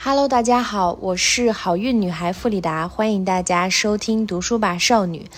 [0.00, 5.28] Hello，大家好，我是好运女孩弗里达，欢迎大家收听读书吧少女。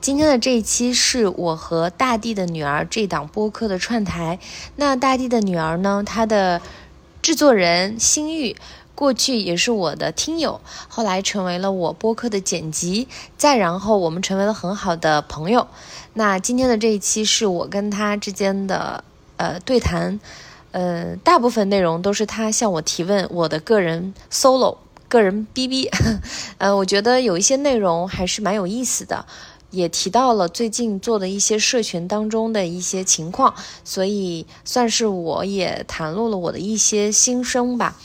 [0.00, 4.40] 今天的这一期是我和大地的女儿这档播客的串台。
[4.74, 6.60] 那大地的女儿呢，她的
[7.22, 8.56] 制作人心玉，
[8.96, 13.06] 过去也是我的听友，后来成为了我播客的剪辑，
[13.36, 15.68] 再然后我们成为了很好的朋友。
[16.14, 19.04] 那今天的这一期是我跟她之间的
[19.36, 20.18] 呃对谈。
[20.78, 24.76] 呃，大部分内容都是他向我提问，我的个人 solo、
[25.08, 25.90] 个人 BB。
[26.58, 29.26] 呃，我觉得有一些内容还是蛮有意思的，
[29.72, 37.96] 也提到了最近做的一些社群当中的一些情况，所以算是我也袒露了我的一些心声吧。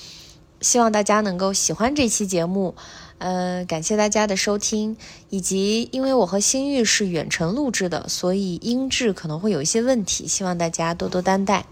[0.59, 2.73] 希望大家能够喜欢这期节目，
[3.19, 4.97] 呃，感谢大家的收听，
[5.29, 11.67] 以及因为我和新玉是远程录制的，所以音质可能会有一些问题，希望大家多多担待。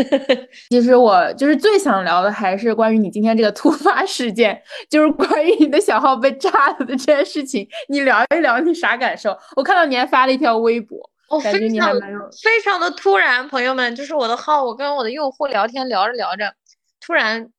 [0.70, 7.68] 其实我就是最想聊的，还是关于你今天这个突发事件，就是关于你的小号被炸了的这件事情。
[7.88, 9.36] 你聊一聊你啥感受？
[9.56, 10.98] 我看到你还发了一条微博，
[11.42, 13.46] 感觉你还蛮有非常的突然。
[13.48, 16.54] 朋友们，就是我的号，我跟我的用户聊天聊着聊着，
[17.00, 17.50] 突然，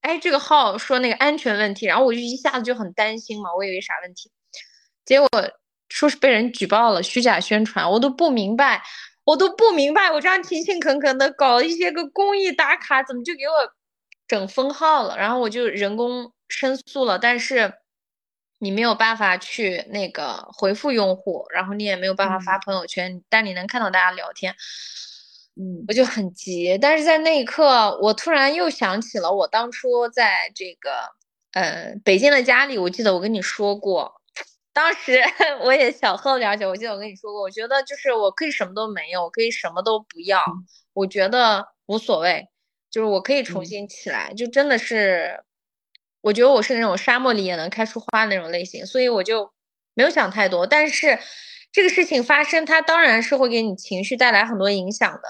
[0.00, 4.30] 哎，这个号说那个安全问题，然后我就一下子就很担心嘛，我以为啥问题，
[5.04, 5.28] 结果
[5.90, 8.82] 说是被人举报了虚假宣传，我都不明白。
[9.24, 13.72] 我都不明白，我这样勤勤恳恳的搞一些个公益打卡，怎么就给我
[14.26, 15.16] 整封号了？
[15.16, 17.74] 然后我就人工申诉了，但是
[18.58, 24.54] 你没有办法去那个回复用户，然后你也没有办法发朋友圈，但你能看到大家聊天。
[25.56, 30.90] 嗯，我就很急，但是在那一刻，我突然又想起了我当初在这个
[31.52, 34.19] 呃北京的家里，我记得我跟你说过。
[34.80, 35.20] 当时
[35.60, 40.42] 我也小喝了点酒，我记得我跟你说过，我觉得就是我可以什么都没有，我可以什么都不要，
[40.94, 42.48] 我觉得无所谓，
[42.90, 45.44] 就是我可以重新起来，就真的是，
[46.22, 49.52] 我觉得我是那种沙漠里也能开出花那种类型，所以我就
[49.92, 50.66] 没有想太多。
[50.66, 51.18] 但是
[51.70, 55.22] 这个事情发生，它当然是会给你情绪带来很多影响的。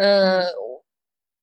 [0.00, 0.44] 呃，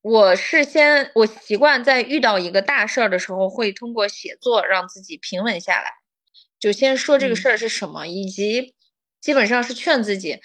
[0.01, 5.91] 我是先我习惯在遇到一个大事儿的时候，会通过写作让自己平稳下来。
[6.59, 8.73] 就先说这个事儿是什么，以及
[9.21, 10.39] 基本上是劝自己。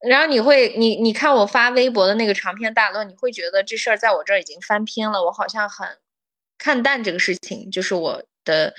[0.00, 5.86] 然后你会，你你看我发微博的那个长篇大论，你会觉得这事儿在我这儿已经翻篇了，我好像很
[6.58, 7.70] 看淡这个事情。
[7.70, 8.74] 就是我的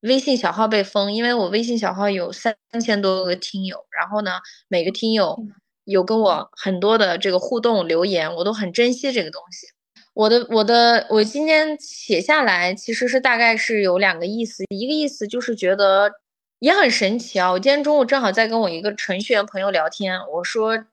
[0.00, 5.38] 微信小号被封，因为我微信小号有三千多个听友，然后呢，每个听友
[5.84, 9.68] 有跟我很多的这个互动留言，我都很珍惜这个东西。
[10.14, 16.12] 我的我的我今天写下来，其实是大概是有两个意思，一个意思就是觉得
[16.60, 17.50] 也很神奇啊。
[17.50, 20.84] 我今天中午正好在跟我一个程序员朋友聊天，我说。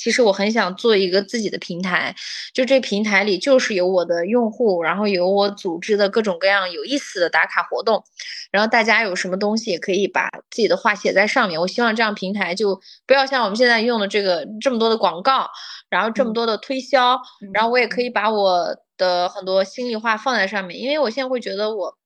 [0.00, 2.14] 其实我很想做一个自己的平台，
[2.54, 8.04] 就这平台里就是有我的用户，然后有我组织的各种各样有意思的打卡活动，
[8.52, 11.60] 然后大家有什么东西也可以把自己的话写在上面。
[11.60, 15.50] 我希望这样平台就不要像我们现在用的这个这么多的广告，
[15.90, 17.18] 然后这么多的推销，
[17.52, 21.96] 然后我也可以把我的很多心里话放在上面，因为我现在会觉得我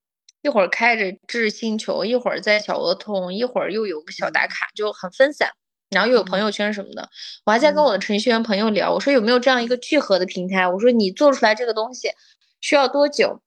[0.43, 5.51] 一会儿开着知识星球，一会儿在小鹅通，一会儿又有个小打卡，就很分散。
[5.91, 7.07] 然后又有朋友圈什么的，
[7.45, 10.67] 我还在跟我的程序员朋友聊，我说有没有这样一个聚合的平台？
[10.67, 12.09] 我说你做出来这个东西
[12.63, 13.43] 需要多久？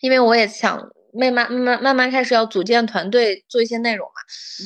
[0.00, 4.14] 因为我也想慢慢慢慢慢慢开始要组建团队做一些内容嘛。
[4.62, 4.64] 嗯，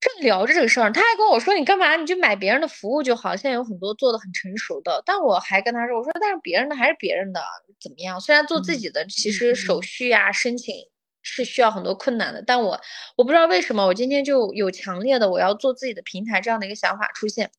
[0.00, 1.96] 正聊着这个事儿，他还跟我说你干嘛？
[1.96, 3.36] 你就买别人的服务就好。
[3.36, 7.40] 现在有很多做的很成熟的，但我还跟他说，我说但是别人的还是别人的，
[7.80, 8.20] 怎么样？
[8.20, 10.74] 虽然做自己的，其实手续啊申请。
[11.22, 12.80] 是需要很多困难的，但我
[13.14, 17.50] 我不知道为什么我今天就有强烈的我要做自己的平台这样的一个想法出现，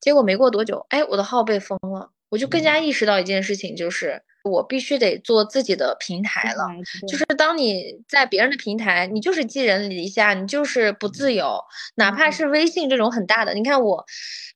[0.00, 6.66] 结果没过多久，哎，我的号被封了，我就更加意识到一件事情，就是我必须得做自己的平台了。
[7.08, 11.60] 就是当你在别人的平台，你就是寄人篱下，你就是不自由。
[11.96, 14.04] 哪怕是微信这种很大的，你看我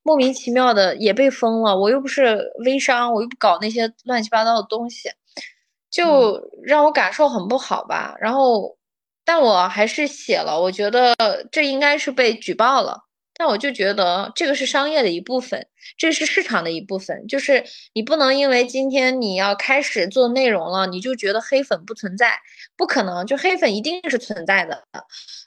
[0.02, 5.10] 莫名其妙的也被封了，我又不是微商，我又不搞那些乱七八糟的东西。
[5.88, 8.76] 就让我感受很不好吧，然后，
[9.24, 11.14] 但我还是写了，我觉得
[11.50, 13.05] 这应该是被举报了。
[13.36, 15.66] 但我就觉得这个是商业的一部分，
[15.98, 17.26] 这是市场的一部分。
[17.26, 22.38] 就是你不能因为今天你要开始做内容了，你就觉得黑粉不存在，
[22.76, 24.82] 不可能，就黑粉一定是存在的。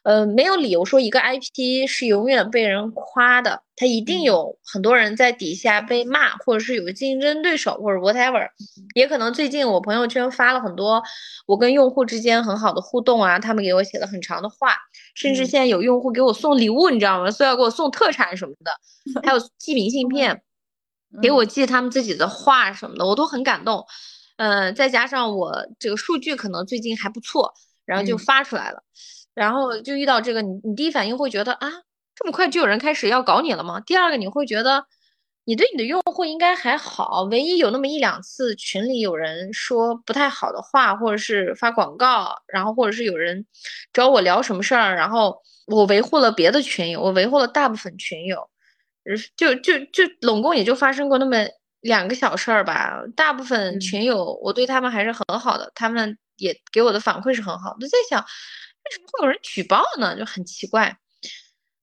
[0.03, 8.47] 呃，没有理由说一个 IP 是永远被人夸的，它一定有很多人在底下被骂，或者是有竞争对手，或者 whatever。
[8.95, 11.03] 也可能最近我朋友圈发了很多
[11.45, 14.75] 我跟用户之间很好的互动啊，他们给我写了很长的话。
[15.15, 17.29] 甚至现在有用户给我送礼物，你知道吗？
[17.29, 18.71] 说要给我送特产什么的，
[19.23, 20.41] 还有寄明信 片。
[21.23, 23.83] 给我寄他们自己的话什么的，我都很感动。
[24.39, 27.53] 嗯，再加上我这个数据可能最近还不错，
[27.86, 28.81] 然后就发出来了。
[29.33, 31.69] 然后就遇到这个，你你第一反应会觉得啊，
[32.15, 33.81] 这么快就有人开始要搞你了吗？
[33.81, 34.86] 第二个你会觉得，
[35.44, 43.45] 你对你的用户应该还好，唯一有那么一两次群里有人说不太好的话，或者是发广告，然后或者是有人
[43.92, 48.50] 找我聊什么事儿，然后我维护了别的群友，我维护了大部分群友，
[49.35, 51.38] 就就就拢共也就发生过那么
[51.81, 53.01] 两个小事儿吧。
[53.15, 57.75] 大部分群友我对他们还是很好的，他们也给我的反馈是很好。
[57.79, 58.25] 我在想。
[58.81, 60.17] 为什么会有人举报呢？
[60.17, 60.97] 就很奇怪。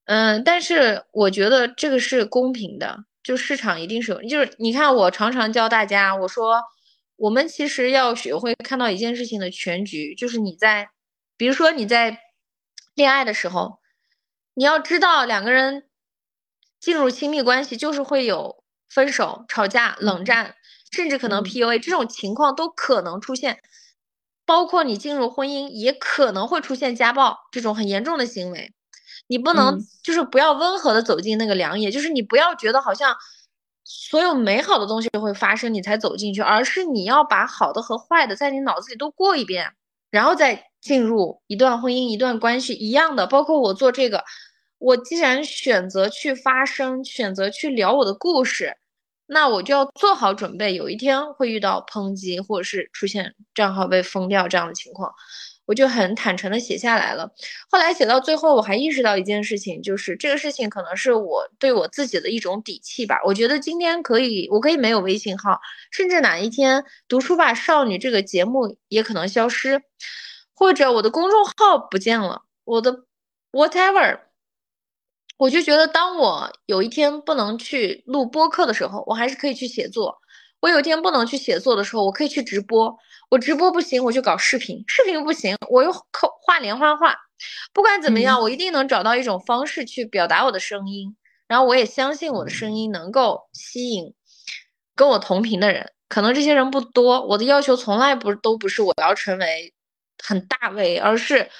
[0.07, 6.63] 嗯，但是我觉得这个是公平的，就市场一定是有，就是你看，我常常教大家，我说
[7.17, 10.89] 我们其实要学会看到一件事情的全局，就是你在，
[11.37, 12.19] 比如说你在
[12.95, 13.79] 恋爱的时候，
[14.55, 15.85] 你要知道两个人
[16.81, 20.55] 进入亲密关系就是会有分手、吵架、冷战，
[20.91, 23.61] 甚至可能 PUA 这种情况都可能出现。
[24.45, 28.73] 包括你进入婚姻，也可能会出现家暴这种很严重的行为，
[29.27, 33.17] 你不能就是不要温和的走进那个良野，就是你不要觉得好像
[33.83, 39.73] 所有美好的东西都会发生，你才走进去，而是你要把好的和坏的在你脑子里都过一遍，
[40.11, 43.27] 然后再进入一段婚姻、一段关系一样的。
[43.27, 44.25] 包括我做这个，
[44.79, 48.77] 我既然选择去发声，选择去聊我的故事。
[49.29, 55.13] 那我就要做好准备，有一天会遇到抨击，或者是出现账号被封掉这样的情况，
[55.65, 57.33] 我就很坦诚的写下来了。
[57.69, 63.19] 后来写到最后，我还意识到一件事情，就是这个事情可能是我对我自己的一种底气吧。
[63.25, 65.59] 我觉得今天可以，我可以没有微信号，
[65.91, 69.83] 甚至哪一天读书吧少女这个节目也可能消失，
[70.55, 73.07] 或者我的公众号不见了，我的
[73.51, 74.21] whatever。
[75.39, 80.11] 我就觉得，当我有一天不能去录播课的时候，我还是可以去写作；
[80.61, 82.97] 我有一天不能去写作的时候，我可以去直播。
[83.29, 87.15] 我直播不行，我就搞视频；视频不行，我又扣画连环画。
[87.75, 91.17] 不管怎么样，我一定能找到一种方式去表达我的声音。
[91.49, 94.15] 然后我也相信我的声音能够吸引
[94.95, 95.93] 跟我同频的人。
[96.09, 97.27] 可能这些人不多。
[97.27, 99.75] 我的要求从来不都不是我要成为
[100.25, 101.51] 很大 V，而是。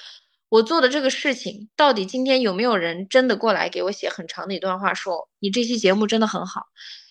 [0.49, 6.67] 我做的这个事情，到底今天有没有人真的过来给我写很长的一段话，说你这期节目真的很好，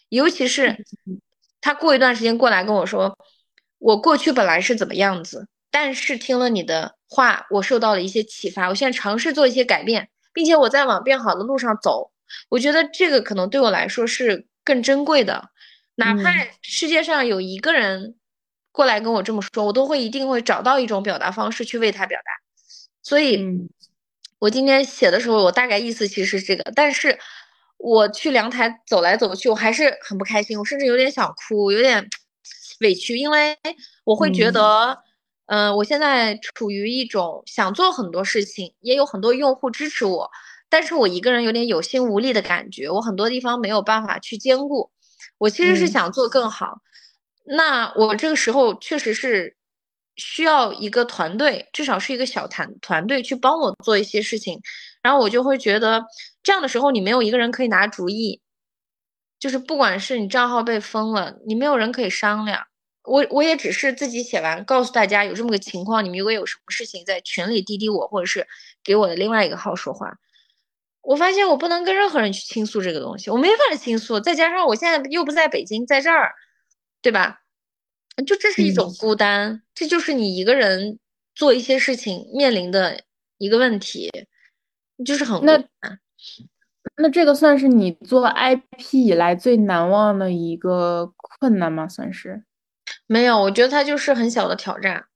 [0.08, 0.84] 尤其是
[1.60, 3.18] 他过一段时间过来跟我说，
[3.78, 12.12] 我过去本来是怎么样子，但是听了你的话，我受到了一些启发，我现在尝试做一些改变，并且我在往变好的路上走。
[12.48, 15.50] 我觉得这个可能对我来说是更珍贵的，
[15.96, 16.32] 哪怕
[16.62, 18.16] 世界上有一个人
[18.72, 22.45] 过来跟我这么说，我都会一定会找到一种表达方式去为他表达。
[23.06, 23.38] 所以，
[24.40, 27.16] 我今天写的时候，我大概意思其实是这个，但是
[27.78, 32.04] 我去阳台走来走去，我还是很不开心，我甚至有点想哭，有点
[32.80, 33.56] 委屈，因为
[34.02, 34.98] 我会觉得，
[35.46, 40.28] 嗯，我现在处于一种想做很多事情，也有很多用户支持我，
[40.68, 44.90] 但是我一个人有点有心无力的感觉，我很多地方没有办法去兼顾，
[45.38, 46.80] 我其实是想做更好，
[47.44, 49.55] 那我这个时候确实是。
[50.16, 54.60] 需要一个团队，至少是一个小团团队去帮我做一些事情，
[55.02, 56.04] 然后我就会觉得
[56.42, 58.40] 这样的时候你没有一个人可以拿主意，
[59.38, 62.66] 就是不管是你账号被封了，你没有人可以商量。
[63.04, 68.48] 我我也只是自己写完，告诉大家有这么个情况，你们如果有什么事情在群里滴滴我，或者是
[68.82, 70.16] 给我的另外一个号说话。
[71.02, 76.34] 我发现我不能跟任何人去倾诉这个东西，我没法倾诉，再加上我现在又不在北京，在这儿，
[77.00, 77.42] 对吧？
[78.24, 80.98] 就这是一种孤单，这就是你一个人
[81.34, 83.02] 做一些事情面临的
[83.38, 84.10] 一个问题，
[85.04, 85.62] 就是很那
[86.96, 91.86] 那这个算是你做 IP 以来最难忘的一个困难吗？
[91.86, 92.44] 算是
[93.06, 95.06] 没有，我觉得它就是很小的挑战。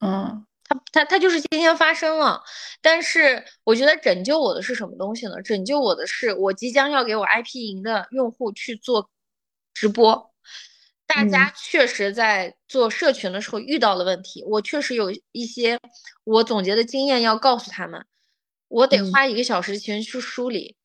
[0.00, 2.42] 嗯，它它它就是今天发生了，
[2.80, 5.40] 但是我觉得拯救我的是什么东西呢？
[5.42, 9.08] 拯救我的是我即将要给我 IP 营的用户去做
[9.74, 10.32] 直播。
[11.08, 15.80] 大家确实在做社群的时候遇到了问题，我确实有一些
[16.22, 18.04] 我总结的经验要告诉他们，
[18.68, 20.76] 我得花一个小时前去梳理，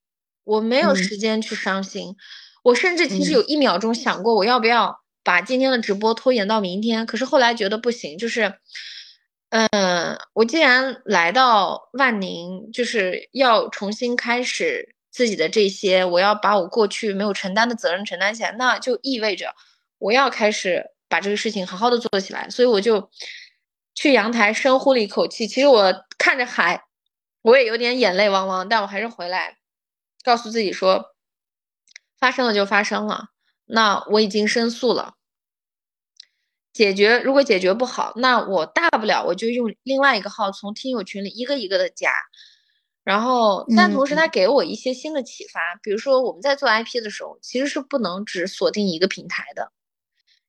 [0.46, 2.15] 我没有时间去伤心，
[2.63, 8.53] 我甚至其实有一秒钟想过我要不要把今天的直播拖延到明天，可是后来觉得不行，就是，
[9.50, 19.53] 嗯，我既然来到万宁，就是要重新开始自己的这些，我要把我过去没有承担的责任承担起来，那就意味着。
[20.04, 23.10] 我要开始把这个事情好好的做起来，所以我就
[23.96, 25.48] 去阳台深呼了一口气。
[25.48, 26.84] 其实我看着海，
[27.42, 29.60] 我也有点眼泪汪汪，但我还是回来
[30.22, 31.16] 告诉自己说，
[32.20, 33.30] 发生了就发生了，
[33.64, 35.16] 那我已经申诉了。
[36.74, 42.12] 解决如果解决不好，那我大不了我就用另外一个号从听友群里一个一个的加。
[43.06, 49.72] 然后，但同时他给我一些新的启发，比如说我们在做 IP 的时候，其实是不能只锁定一个平台的，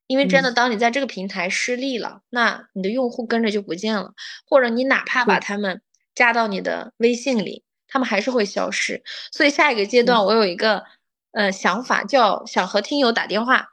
[0.07, 4.13] 因为真的当你在这个平台失利了，那你的用户跟着就不见了，
[4.45, 5.81] 或者你哪怕把他们
[6.13, 9.03] 加到你的微信里，他们还是会消失。
[9.31, 10.83] 所以下一个阶段我有一个
[11.31, 13.69] 呃想法，叫想和听友打电话，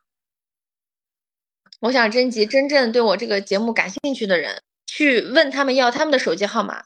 [1.81, 6.85] 我想征集真正对我这个节目感兴趣的人，去问他们要他们的手机号码。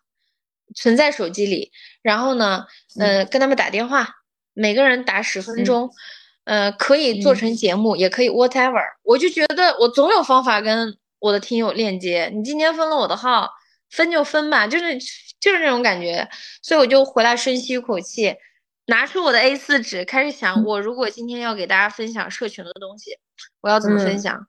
[0.75, 1.71] 存在手机里，
[2.03, 2.67] 然后呢，
[2.99, 4.17] 呃，跟他们打电话，
[4.53, 5.93] 每个人打十分钟，
[6.47, 8.81] 呃，可以做成节目，也可以 whatever。
[9.03, 12.31] 我就觉得我总有方法跟我的听友链接。
[12.33, 13.51] 你今天封了我的号，
[13.91, 14.97] 分就分吧，就是
[15.41, 16.29] 就是这种感觉。
[16.63, 18.37] 所以我就回来深吸一口气，
[18.87, 23.19] 拿出我的 A 四纸，开始想，我如果今天要给大家分享社群的东西，
[23.61, 24.47] 我要怎么分享？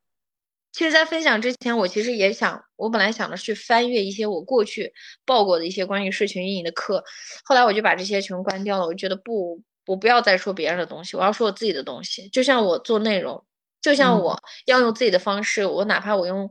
[0.72, 4.94] 其实，在分享之前，我其实也想，我本来想着去翻阅一些我过去
[5.26, 7.04] 报过的一些关于社群运营的课，
[7.44, 8.86] 后来我就把这些全关掉了。
[8.86, 12.30] 我觉得不，我不要再说别人的东西，我要说我自己的东西。
[12.30, 13.44] 就像我做内容，
[13.82, 16.50] 就像我要用自己的方式，我哪怕我用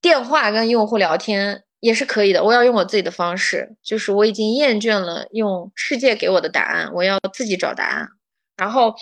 [0.00, 2.44] 电话跟用户聊天也是可以的。
[2.44, 8.08] 我要用我自己的方式，就是我已经厌倦了用世界给我的答案，我要自己找答案。
[8.56, 8.94] 然后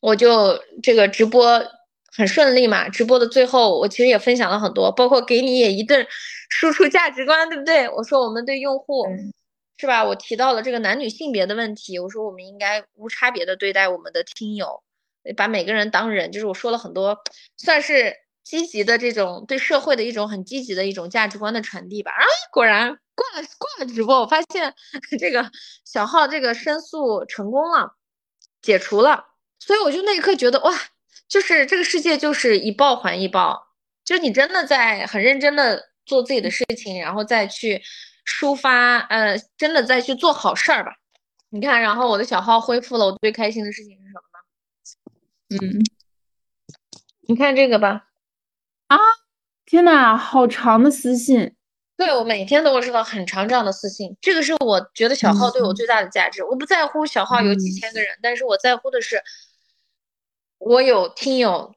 [0.00, 1.62] 我就这个直播。
[2.10, 6.04] 很顺利嘛，直播的最后，我其实也分享了很多，包括给你也一顿
[6.48, 7.88] 输出价值观，对不对？
[7.90, 9.06] 我说我们对用户
[9.78, 10.04] 是吧？
[10.04, 14.82] 我提到了这个男女性别的问题，我说我们应该无差别的对待我们的听友，
[15.36, 17.16] 把每个人当人，就是我说了很多，
[17.56, 22.10] 算是积极的这种对社会的一种很积极的一种价值观的传递吧。
[22.10, 24.74] 啊，果然挂了挂了直播，我发现
[25.18, 25.50] 这个
[25.84, 27.94] 小号这个申诉成功了，
[28.60, 29.26] 解除了，
[29.58, 30.72] 所以我就那一刻觉得哇。
[31.28, 37.82] 就是这个世界就是一报还一报，就是你真的在很认真的做自己的事情，然后再去
[38.28, 40.92] 抒发，呃，真的再去做好事儿吧。
[41.48, 45.66] 你看，然后我的小号恢复了，我最开心的事情是什么呢？
[45.66, 45.82] 嗯，
[47.26, 48.08] 你看这个吧。
[48.88, 48.98] 啊，
[49.64, 51.54] 天呐，好长的私信。
[51.96, 56.44] 对我每天都会收到很长这样的私信，这个是我觉得小号对我最大的价值。
[56.44, 59.22] 我不在乎小号有几千个人，但是我在乎的是。
[60.60, 61.72] 我有听友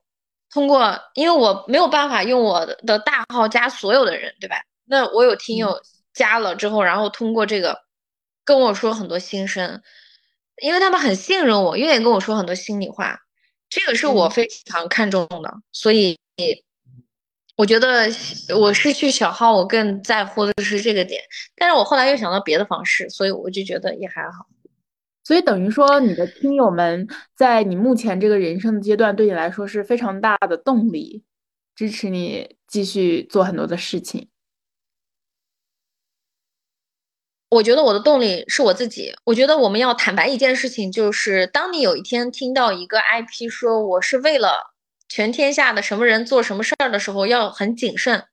[0.50, 4.56] 通过，因为我没有办法用我的大号加所有的人，对吧？
[4.86, 5.80] 那我有听友
[6.14, 7.80] 加了之后，然后通过这个
[8.44, 9.82] 跟我说很多心声，
[10.62, 13.20] 因为他们很信任我，愿意跟我说很多心里话，
[13.70, 15.54] 这个是我非常看重的。
[15.72, 16.18] 所以
[17.56, 18.10] 我觉得
[18.58, 21.22] 我失去小号，我更在乎的是这个点。
[21.56, 24.48] 但是我后来又想到别的方式，所以我就觉得也还好。
[25.24, 31.24] 所以等于说，你的听友们在你目前这个人生的阶段，对你来说是非常大的动力，
[31.76, 34.31] 支持你继续做很多的事情。
[37.52, 39.14] 我觉得我的动力是我自己。
[39.26, 44.74] 我觉得我们要坦白一件事情，就是当你有一天听到一个 IP 说我是为了
[45.10, 48.24] 全天下的什么人做什么事儿的时候，要很谨慎。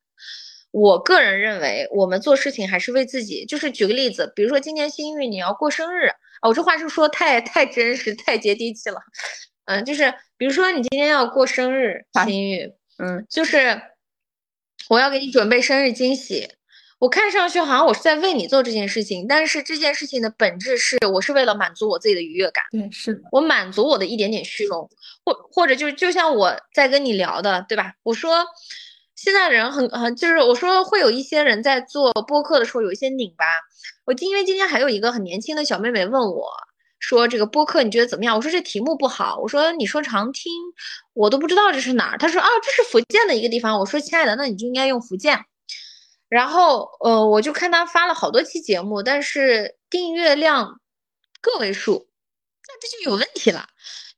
[0.71, 3.45] 我个人认为，我们做事情还是为自己。
[3.45, 6.07] 就是举个例子，比如说今年新玉你要过生日。
[6.39, 9.01] 啊，我这话是说太太真实、太接地气了。
[9.65, 13.81] 嗯，就是比如说你今天要过生日，新玉，嗯，就是
[14.89, 16.47] 我要给你准备生日惊喜。
[16.99, 22.65] 我看上去好像我是在为你做这件事情，但是这件事情的本质是我是为了满足我自己的愉悦感。
[22.71, 24.89] 对，是的，我满足我的一点点虚荣，
[25.23, 27.93] 或或者就就像我在跟你聊的，对吧？
[28.03, 28.45] 我说
[29.15, 33.45] 现在人很很，就是我说会有一些人在做播客的时候有一些拧巴。
[34.05, 36.49] 我今因为今天还有一个很年轻的小妹妹问我，
[36.99, 38.35] 说这个播客你觉得怎么样？
[38.35, 39.39] 我说这题目不好。
[39.41, 40.51] 我说你说常听，
[41.13, 42.17] 我都不知道这是哪儿。
[42.17, 43.79] 她说啊，这是福建的一个地方。
[43.79, 45.39] 我说亲爱的，那你就应该用福建。
[46.29, 50.79] 然后呃，我就看他发了好多期节目，但是订阅量
[51.41, 52.07] 个位数，
[52.67, 53.67] 那这就有问题了。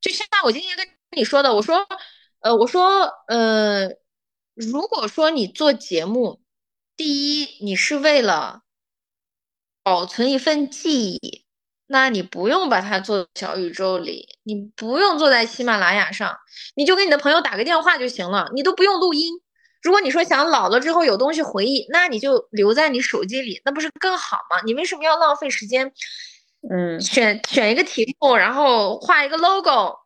[0.01, 1.87] 就像我今天跟你说的，我说
[2.41, 3.89] 呃，我说呃，
[4.53, 6.41] 如果说你做节目，
[6.95, 8.61] 第一你是为了。
[9.83, 11.43] 保存一份记忆，
[11.87, 16.37] 那你不用把它做小宇宙里，你不用坐在喜马拉雅上，
[16.75, 19.41] 你就给你的朋友打个电话就行了，你都不用录音。
[19.81, 24.61] 如果你说想老了之后有东西回忆，那你就留在你手机里，那不是更好吗？
[24.65, 25.91] 你为什么要浪费时间？
[26.69, 29.97] 嗯，选选一个题目，然后画一个 logo，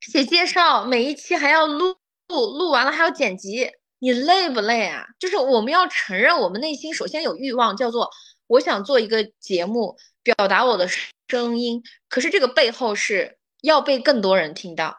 [0.00, 1.96] 写介绍，每一期还要录
[2.28, 5.06] 录，录完了还要剪辑，你累不累啊？
[5.18, 8.10] 就是我们要承认，我们内心首先有欲望，叫做。
[8.48, 10.86] 我想做一个节目，表达我的
[11.28, 14.96] 声音，可是这个背后是要被更多人听到，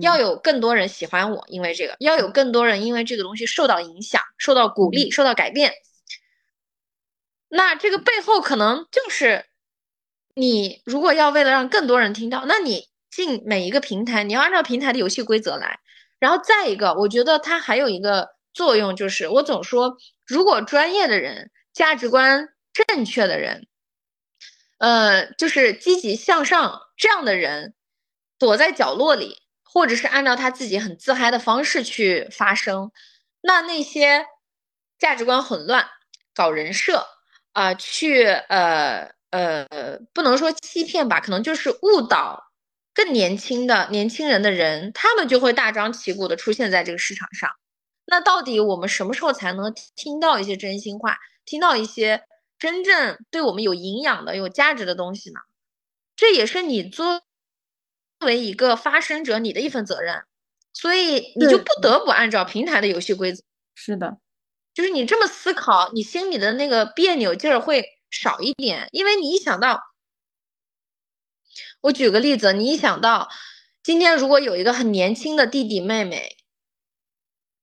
[0.00, 5.72] 要有更多人喜欢我，因为这个，要有更多人因为这个东西受到影响、受到鼓励、受到改变。
[7.48, 9.46] 那这个背后可能就是，
[10.34, 15.80] 你如果要为了让更多人听到，那你进每一个平台，你要按照平台的游戏规则来。
[16.20, 19.96] 然后再一个，我觉得它还有一个作用，就是我总说，
[20.26, 23.66] 如果专业的人、价值观正确的人，
[24.78, 27.74] 呃，就是积极向上这样的人，
[28.38, 29.39] 躲在角落里，
[29.72, 32.90] 或者是按照他自己很自嗨的方式去发声，
[33.40, 34.26] 那那些
[34.98, 35.86] 价值观混乱、
[36.34, 37.06] 搞人设。
[37.52, 39.66] 啊，去呃呃，
[40.14, 42.44] 不能说欺骗吧，可能就是误导
[42.94, 47.50] 更年轻的年轻人的人，他们就会大张旗鼓的出现在这个市场上。
[48.06, 52.22] 那到底我们什么时候才能听到一些真心话，听到一些
[52.56, 55.40] 真正对我们有营养的、有价值的东西呢？
[56.14, 57.20] 这也是你作
[58.20, 60.24] 为一个发声者你的一份责任，
[60.72, 63.42] 所以你就不得不按照平台的游戏规则。
[63.74, 64.18] 是的。
[64.72, 69.82] 就是你这么思考，你心里的那个别扭劲儿会少一点，因为你一想到，
[71.80, 73.28] 我举个例子，你一想到
[73.82, 76.36] 今天如果有一个很年轻的弟弟妹妹，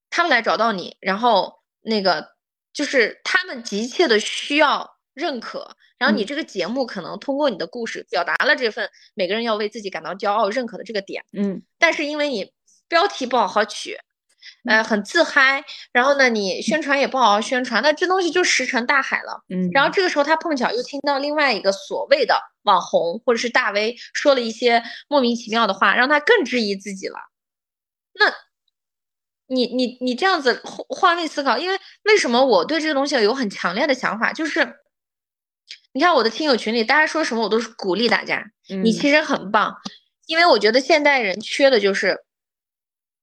[0.10, 2.36] 他们来找到你，然后那个
[2.74, 12.51] 就是他们急切的需要认可，然后你这个节目可能通过你的故事表达了这份每个人要为自己感到骄傲、认可的这个点，嗯，但是因为你
[12.88, 13.98] 标题不好好取。
[14.66, 19.44] 呃，很自嗨，然后呢，你宣传也不好好宣传，那这东西就石沉大海了。
[19.50, 27.18] 嗯，然后这个时候他碰巧又听到另外一个所谓的网红或者是大 V 说了一些莫名其妙的话，让他更质疑自己了。
[28.13, 28.34] 那，
[29.48, 34.77] 你你你这样子换位思考，因为为什么我对这个东西有很强烈的想法，就是
[35.98, 38.46] 你看我的听友群里，大家说什么我都是鼓励大家，
[38.84, 39.75] 你其实很棒，
[40.27, 42.24] 因为我觉得现代人缺的就是。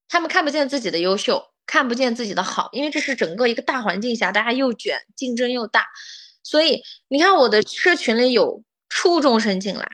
[0.09, 5.87] 他们看不见自己的优秀，看不见自己的好，因为这是整个一个大环境下，大家又卷，竞争又大，
[6.43, 9.89] 所以你看我的社群里有初中生进来，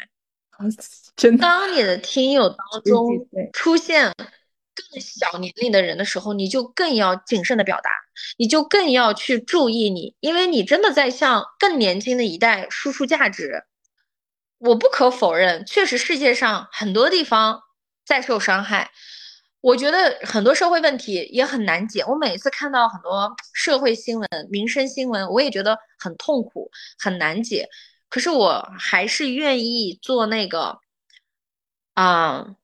[1.16, 1.42] 真的。
[1.42, 3.06] 当你的听友当中
[3.52, 4.10] 出现
[4.90, 7.90] 更小年龄的人的时候，你就更要谨慎的表达，
[8.38, 13.64] 你就更要去注意你，因为你真的在向更年轻的一代输出价值。
[14.58, 17.62] 我不可否认，确实世界上很多地方
[18.04, 18.90] 在受伤害。
[19.62, 22.02] 我觉得很多社会问题也很难解。
[22.06, 27.68] 我每次看到很多社会新闻、民生新闻，我也觉得很痛苦、很难解。
[28.08, 30.80] 可是我还是愿意做那个，
[31.94, 32.56] 啊，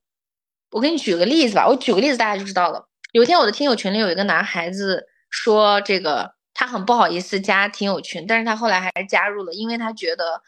[0.76, 1.66] 我给你举个例子吧。
[1.66, 2.86] 我举个例子，大家就知道了。
[3.12, 10.42] 有一天，我的听友群里有一个男孩子说，这个他很不好意思加听友群，但是他后来还是加入了，因为他觉得，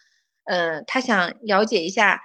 [0.44, 2.20] 呃，他想了解一下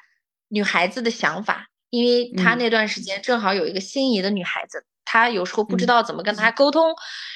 [0.49, 1.69] 女孩子的想法。
[1.89, 6.91] 因为他那段时间正好有一个心仪的女孩子，他有时候不知道怎么跟她沟通，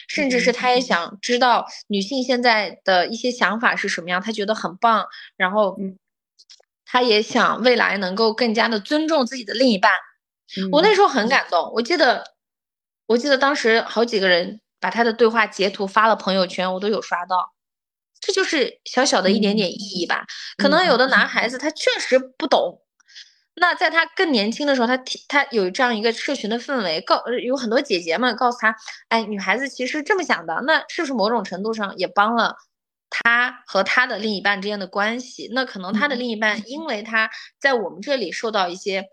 [0.07, 5.77] 甚至是他也想知道女性现在的一些想法是什么样，他觉得很棒，然后
[6.87, 9.91] 他也想未来能够更加的尊重自己的另一半。
[10.71, 12.23] 我那时候很感动，我记得，
[13.05, 17.53] 我记得当时好几个人把他的对话截图发了朋友圈，我都有刷到。
[18.19, 20.25] 这就是小小的一点点意义吧。
[20.57, 22.81] 可能有的男孩子他确实不懂。
[23.59, 28.75] 那在他更年轻的时候，他提他有这样一个社群的氛围，告有很多姐姐们告诉他，
[29.09, 32.55] 哎，女孩子其实这么想的，那是不是某种程度上也帮了
[33.09, 35.49] 他和他的另一半之间的关系？
[35.53, 39.05] 那可能他的另一半因为他在我们这里受到一些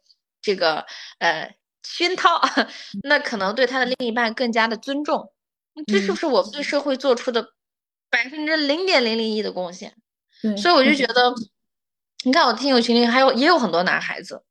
[0.44, 0.86] 这个
[1.18, 2.40] 呃熏陶，
[3.02, 5.32] 那可能对他的另一半更加的尊重。
[5.86, 7.48] 这是不是我们对社会做出的
[8.10, 9.96] 百分之零点零零一的贡献？
[10.56, 11.34] 所以我就觉得。
[12.26, 14.42] 你看我听友群里还有也有很多男孩子，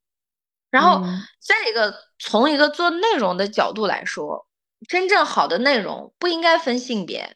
[0.69, 1.03] 然后
[1.39, 4.47] 再一个从一个做内容的角度来说，
[4.87, 7.35] 真正好的内容不应该分性别，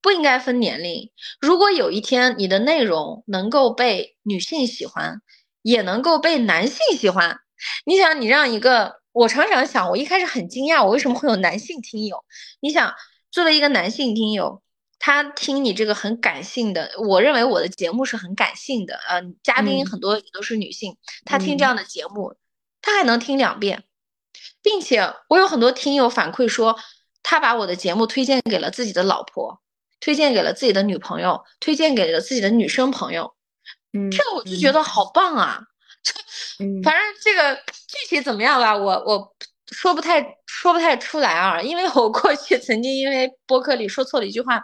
[0.00, 1.12] 不应该分年龄。
[1.40, 5.22] 如果有一天你的内容能够被女性喜欢，
[5.62, 7.38] 也能够被男性喜欢，
[7.84, 12.24] 你想你让一个，我常常想，我一开始很惊讶，我为什么会有男性听友？
[12.60, 12.94] 你想
[13.30, 14.62] 作为一个男性听友。
[15.00, 22.34] 他听你这个很感性的，我认为我的节目是很感性的，呃，嘉宾很多也都是女性，他听这样的节目，
[22.82, 23.84] 他还能听两遍，
[24.60, 26.76] 并且我有很多听友反馈说，
[27.22, 29.60] 他把我的节目推荐给了自己的老婆，
[30.00, 33.36] 推荐给了自己的女朋友，推荐给了自己的女生朋友，
[33.92, 35.62] 嗯，这我就觉得好棒啊，
[36.82, 39.34] 反正这个具体怎么样吧，我我
[39.72, 44.62] 说不太说不太出来啊，因为我过去曾经因为播客里说错了一句话。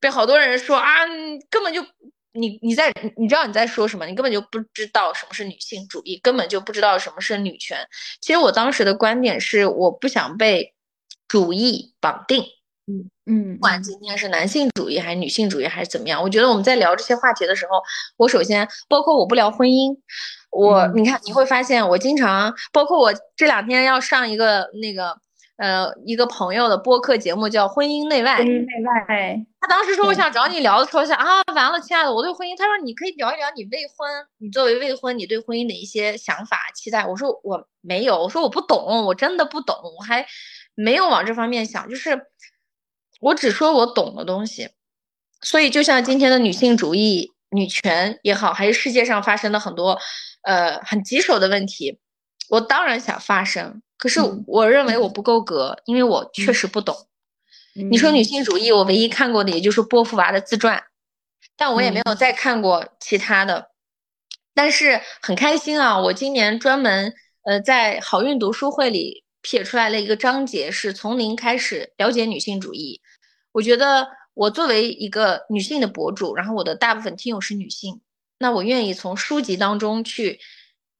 [0.00, 1.06] 被好多人说啊，
[1.48, 1.80] 根本就
[2.32, 4.04] 你你在你知道你在说什么？
[4.04, 7.78] 你根本就不知道什么是女性主义，根本就不知道什么是女权。
[8.20, 10.74] 其实我当时的观点是，我不想被
[11.28, 12.44] 主义绑定。
[12.88, 17.80] 嗯嗯，不管今天是男性主义还是女性主义还是怎么样，我觉得我们在聊这些话题的时候，
[18.16, 19.96] 我首先包括我不聊婚姻，
[20.50, 25.16] 我你看你会发现我经常，包括我这两天要上一个那个
[25.58, 29.46] 呃一个朋友的播客节目叫《婚姻内外》，婚姻内外。
[29.60, 37.06] 他当时说我想找你聊的时候想啊完了，亲爱的，我对婚姻，他说你可以聊一聊你未婚，你作为未婚你对婚姻的一些想法期待。
[37.06, 40.26] 我说我没有，我说我不懂，我真的不懂，我还
[40.74, 42.26] 没有往这方面想，就是。
[43.22, 44.70] 我只说我懂的东西，
[45.42, 49.96] 所以就像今天的女性主义、女权也好，还是世界上发生的很多，
[50.42, 52.00] 呃，很棘手的问题，
[52.48, 53.80] 我当然想发声。
[53.96, 56.96] 可是我认为我不够格，因为我确实不懂。
[57.90, 60.82] 你说女性主义，我唯一看过的也就是波伏娃的自传，
[61.56, 63.70] 但我也没有再看过其他的。
[64.52, 73.02] 但是很开心啊，我今年专门呃在好运读书会里撇出来了一个章节，是从零开始了解女性主义。
[73.52, 78.00] 我觉得我作为一个女性的博主，然后我的大部分听友是女性，
[78.38, 80.40] 那我愿意从书籍当中去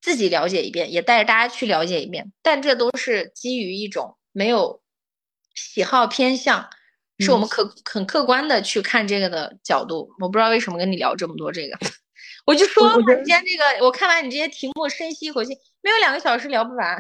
[0.03, 2.33] 自己了解一遍，也带着大家去了解一遍。
[2.43, 4.83] 但这都是基于一种没有
[5.55, 6.69] 喜好偏向，
[7.21, 10.11] 是我们可很客观的去看这个的角度。
[10.21, 11.79] 我不知道为什么跟你聊这么多这个，
[12.45, 16.99] 我就说嘛，今天这个我看完你这些题目，深吸一口气，没有两个小时聊不完。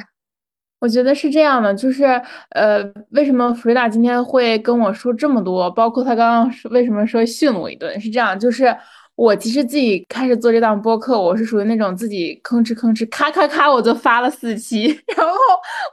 [0.82, 2.02] 我觉得是这样的，就是
[2.50, 5.70] 呃，为什么弗瑞达今天会跟我说这么多？
[5.70, 8.00] 包括他刚刚为什么说训我一顿？
[8.00, 8.76] 是这样，就是
[9.14, 15.36] 我其实自己开始做这档播客，我是属于那种自己吭哧吭哧咔咔咔我就发了四期， 然后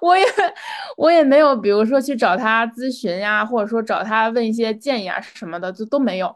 [0.02, 0.26] 我也
[0.98, 6.36] 我也没有，比如说去找他咨询呀，或者说找他问一些建议啊什么的，就都没有。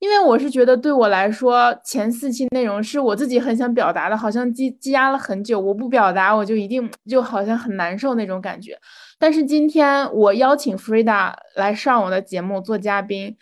[0.00, 8.76] 因为我是觉得，对我来说，前四期内容是我自己很想表达的，好像积积压了很久，我不表达，我就一定就好像很难受那种感觉。
[9.18, 13.36] 但是今天我邀请 Frida 来上我的节目做嘉宾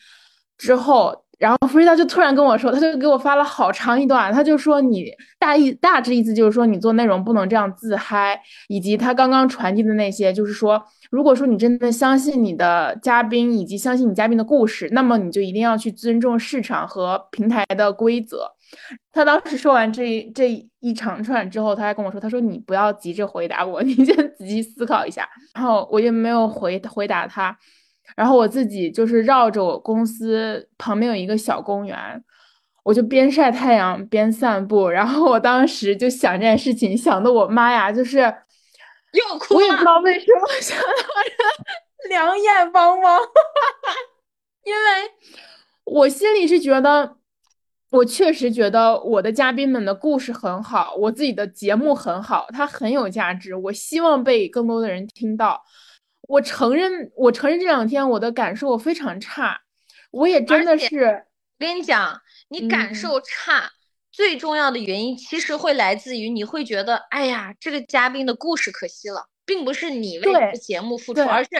[0.58, 1.24] 之后。
[1.38, 5.06] 然后弗瑞达就突然跟我说，他就给我发了好长一段，他就说你
[5.38, 18.50] 大意大致意思就是说你做内容不能这样自嗨，以及他刚刚传递的那些，就是说如果说你真的相信你的嘉宾以及相信你嘉宾的故事，那么你就一定要去尊重市场和平台的规则。
[19.12, 25.26] 他当时说完这这一长串之后，他还跟我说，他说你不要急着回答我，你先仔细思考一下。
[25.54, 27.56] 然后我也没有回回答他。
[28.14, 31.96] 然后我自己就是绕着我公司旁边有一个小公园，
[32.82, 34.88] 我就边晒太阳边散步。
[34.88, 38.34] 然后我当时就想这件事情，想的我妈呀，就是
[39.18, 39.56] 又哭了。
[39.58, 40.86] 我也不知道为什么想到
[42.02, 43.20] 这两眼汪汪，
[44.64, 44.80] 因为
[45.84, 47.16] 我心里是觉得，
[47.90, 55.62] 我确实觉得我的嘉宾们的故事很好，我自己的节目很好，它很有价值，我希望被更多的人听到。
[56.22, 59.62] 我承认，我承认这两天我的感受非常差，
[60.10, 61.24] 我也真的是。
[61.60, 63.68] 我跟你讲，你感受差，
[64.18, 71.50] 最重要的原因其实会来自于你会觉得，哎呀，这个嘉宾的故事可惜了，并不是你为这个节目付出，而是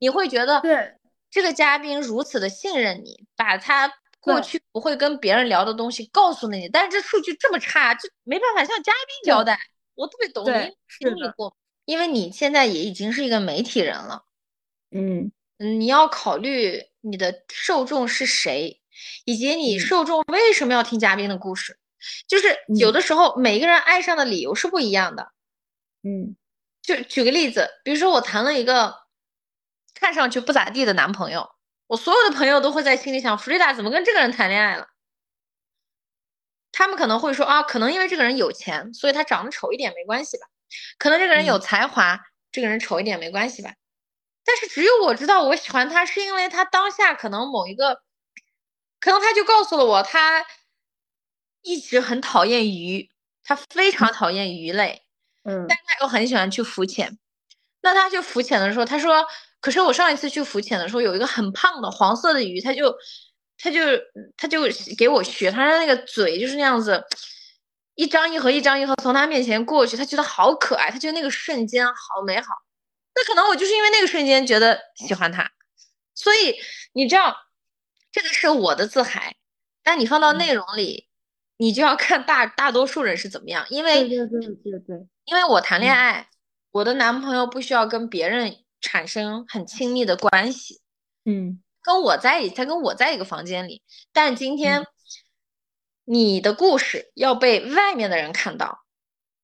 [0.00, 0.94] 你会觉得，对
[1.30, 9.56] 这个嘉宾如此的信任你，把他过去不会跟别人聊的东西告诉了你，但是这数据这么差，就没办法向嘉宾交代。
[9.94, 11.56] 我特别懂你经历过。
[11.84, 14.24] 因为你现在也已经是一个媒体人了，
[14.90, 18.80] 嗯嗯，你要考虑你的受众是谁，
[19.24, 21.78] 以及你受众为什么要听嘉宾的故事，
[22.26, 25.32] 就是有的时候每一个人爱上的理由是不一样的，
[26.02, 26.36] 嗯，
[26.82, 28.94] 就举个例子，比如说我谈了一个
[29.94, 31.50] 看上去不咋地的男朋友，
[31.86, 34.88] 我所有的朋友都会在心里想，弗瑞达怎么跟这个人谈恋爱了？
[36.70, 40.46] 他们可能会说啊，可能因为这个人有钱，所以他长得丑一点没关系吧。
[40.98, 42.20] 可能这个人有才华，
[42.52, 43.72] 这个人丑一点没关系吧？
[44.44, 48.02] 但是只有我知道我喜欢他，是因为他当下可能某一个，
[49.00, 50.44] 可能他就告诉了我，他
[51.62, 53.10] 一直很讨厌鱼，
[53.44, 55.02] 他非常讨厌鱼类，
[55.44, 57.18] 嗯，但他又很喜欢去浮潜。
[57.80, 59.24] 那他去浮潜的时候，他说
[59.60, 62.94] ：“可是我上一次去浮潜的时候，有一个很胖的黄色的鱼，他就，
[63.56, 63.80] 他就，
[64.36, 64.62] 他就
[64.96, 67.04] 给我学，他的那个嘴就是那样子。”
[67.94, 72.54] 一张一合，一张一合从他面前过去，他觉得好可爱，他觉得那个瞬间好美好。
[73.12, 75.50] 那可能我就是因为那个瞬间觉得喜欢他，
[76.14, 76.54] 所以
[76.92, 77.36] 你知道，
[78.12, 79.34] 这个是我的自嗨。
[79.82, 81.07] 但你放到内容里，
[81.58, 83.66] 你就要看大大多数人是怎么样。
[83.68, 86.30] 因为对对对对对，因为我谈恋爱，
[86.70, 90.80] 我的男朋友不需要跟别人产生很亲密的关系，
[91.26, 93.82] 嗯，跟我在一起，他跟我在一个房间里。
[94.12, 94.86] 但今天。
[96.10, 98.82] 你的故事要被外面的人看到。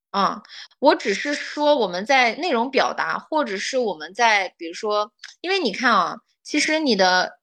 [0.09, 0.43] 啊，
[0.79, 7.39] 我只是说我们在内容表达，或者是我们在比如说，因为你看啊，其实你的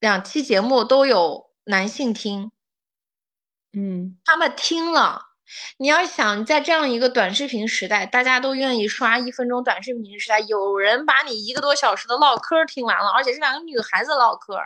[0.00, 2.52] 两期节目都有男性听，
[3.78, 5.22] 嗯，他们听了，
[5.76, 14.58] 你要想在这样一个短视频时代，大家都愿意刷一分钟短视频时代，有人把你一个多小时的唠嗑听完了，而且是两个女孩子唠嗑，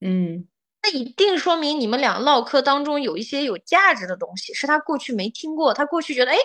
[0.00, 0.48] 嗯。
[0.84, 5.72] 那一定说明你们俩唠嗑当中有一些有价值的东西，是他过去没听过。
[5.72, 6.36] 他过去觉得，哎，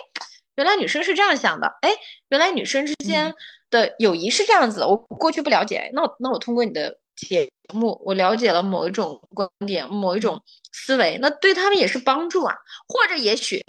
[0.54, 1.90] 原来女生是这样想的，哎，
[2.28, 3.34] 原来女生之间
[3.68, 4.84] 的友谊是这样子。
[4.84, 12.54] 我过去不了解，那我那我通过你的节目，我了解了某一种观点，某一种思维，那对他们也是帮助啊。
[12.86, 13.64] 或者也许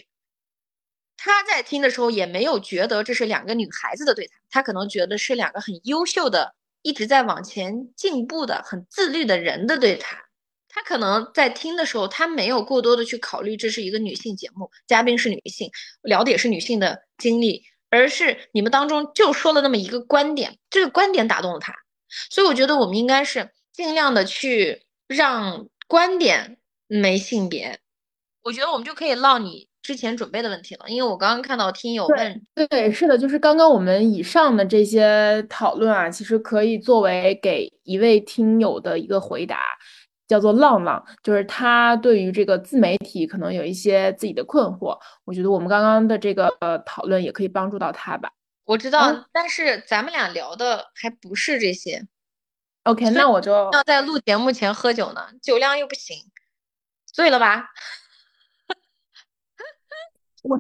[1.17, 10.19] 他在听的时候也没有觉得这是两个女孩子的对谈，他可能觉得是两个很优秀的、一直在往前进步的、很自律的人的对谈。
[10.71, 15.71] 他可能在听的时候，他没有过多的去考虑这是一个女性节目，嘉宾是女性，
[16.03, 21.73] 聊的也是女性的经历，而是你们当中就说了那么一个观点，这个观点打动了他，
[22.29, 27.79] 所以我觉得我们应该是尽量的去让观点没性别，
[28.43, 39.61] 我觉得我们就可以唠你之前准备的问题了，因为我刚刚看到听友问，对，是的，就是刚刚我们以上的这些讨论啊，其实可以作为给一位听友的一个回答。
[40.27, 44.99] 叫做浪浪，就是他对于这个自媒体可能有一些自己的困惑。
[45.23, 48.29] 我觉得我们刚刚的这个呃讨论也可以帮助到他吧。
[48.65, 52.05] 我知道，但是咱们俩聊的还不是这些。
[52.83, 56.17] OK，那我就要在录节目前喝酒呢，酒量又不行，
[57.05, 57.69] 醉了吧？
[60.43, 60.59] 我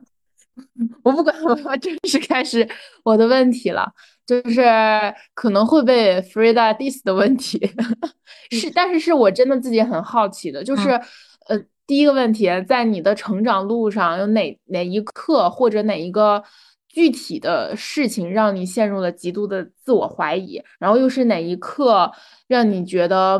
[1.03, 2.67] 我不管，我要正式开始
[3.03, 3.93] 我的问题了。
[4.29, 4.61] 就是
[5.33, 7.59] 可能会被 Frida diss 的问题，
[8.53, 10.89] 是，但是是我真的自己很好奇的，就是，
[11.47, 16.43] 呃，第一个问题，在你的成长路上有哪哪一刻或者哪一个
[16.89, 22.11] 具体的事情让你陷入了极度的自我怀疑，然后又是哪一刻
[22.47, 23.39] 让你觉得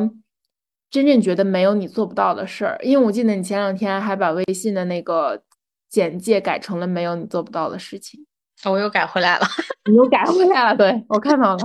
[0.90, 2.80] 真正觉得没有你做不到的事儿？
[2.82, 5.44] 因为我记得你前两天还把微信的那个
[5.90, 8.26] 简介改成了没有你做不到的事情。
[8.66, 9.48] 我又改回来了，
[9.90, 11.60] 你又改回来了，对我看到了，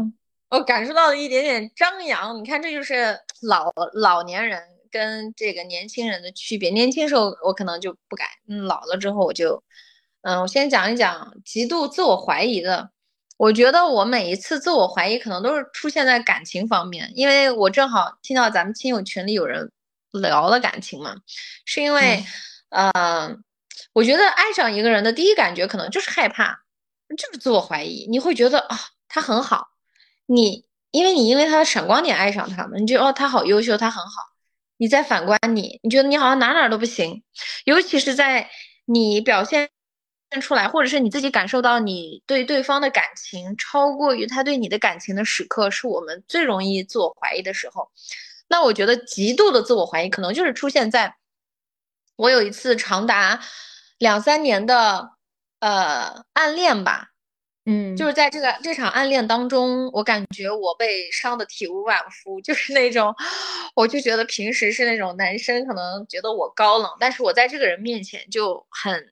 [0.50, 2.40] 我感受到了一点点张扬。
[2.40, 6.70] 你看，这就是老老年人跟这个年轻人的区别。
[6.70, 9.60] 年轻时候我可能就不改，嗯，老了之后我就，
[10.24, 12.90] 嗯，我先讲一讲极度自我怀疑的。
[13.36, 19.70] 我觉得我每一次自我怀疑可能都是出现在感情方面，因为我正好听到咱们亲友群里有人
[20.12, 21.16] 聊了感情嘛，
[21.64, 22.24] 是因为，
[22.70, 23.42] 嗯，
[23.92, 26.60] 我觉得爱上一个人的第一感觉可能就是害怕。
[27.18, 28.76] 就是自我怀疑，你会觉得啊，
[29.08, 29.68] 他很好，
[30.26, 34.22] 你因为你因为他的闪光点爱上他了，你觉得哦他好优秀，他很好，
[34.78, 37.22] 你再反观你，你觉得你好像哪哪都不行，
[37.66, 38.48] 尤其是在
[38.86, 39.68] 你表现
[40.40, 47.90] 出来，或者是你自己感受到你对对方的感情超过于他对你的感情的时刻，是我们最容易自我怀疑的时候。
[48.48, 51.16] 那我觉得极度的自我怀疑，可能就是出现在
[52.16, 53.40] 我有一次长达
[53.98, 55.12] 两三年的。
[55.60, 57.12] 呃，暗恋吧，
[57.64, 63.14] 嗯，就是在这个这场暗恋当中，我感觉我被伤的体无完肤，就是那种，
[63.74, 69.10] 我就觉得平时是那种男生可能觉得我高冷，但是我在这个人面前就很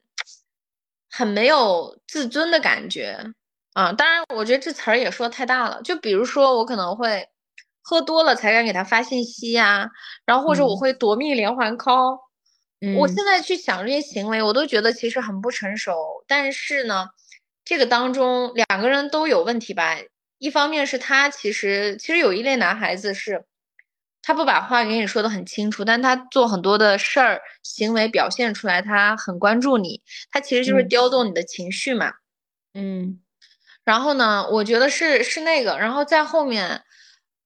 [1.15, 3.19] 很没有自尊的感觉
[3.73, 3.93] 啊。
[3.93, 5.79] 当然，我觉得这词儿也说太大了。
[5.83, 7.29] 就比如说，我可能会
[7.83, 9.89] 喝多了才敢给他发信息呀，
[10.25, 12.17] 然后或者我会夺命连环 call。
[12.97, 15.93] 我现在去想这些行为，我都觉得其实很不成熟。
[16.27, 17.05] 但是呢，
[17.63, 19.97] 这个当中两个人都有问题吧？
[20.37, 23.45] 一方面是他其实其实有一类男孩子是，
[24.23, 32.13] 他不把话给你说的很清楚，但他做很多的事儿行为表现出来，他很关注你，他其实就是调动你的情绪嘛。
[32.73, 33.21] 嗯，
[33.83, 36.81] 然后呢，我觉得是是那个，然后在后面，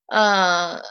[0.08, 0.82] 呃。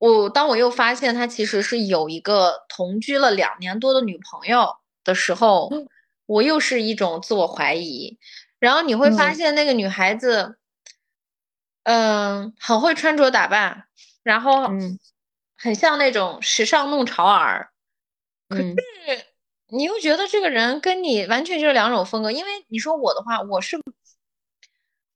[0.00, 5.70] 我当我又发现他其实是有一个同居了两年多的女朋友的时候，
[6.24, 8.18] 我又是一种自我怀疑。
[8.58, 10.56] 然后你会发现那个女孩子，
[11.82, 13.84] 嗯，很会穿着打扮，
[14.22, 14.70] 然后
[15.60, 17.70] 很像那种时尚弄潮儿。
[18.48, 18.74] 可是
[19.68, 22.32] 你又觉得这个人跟你完全就是两种风格。
[22.32, 23.78] 因为你说我的话，我是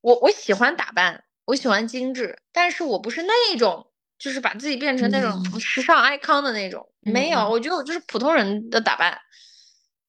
[0.01, 3.91] 我我喜欢打扮，我喜欢精致，但是我不是那种。
[4.17, 9.21] 就是把自己变成那种时尚 icon 的那种，没有，我觉得我就是普通人的打扮。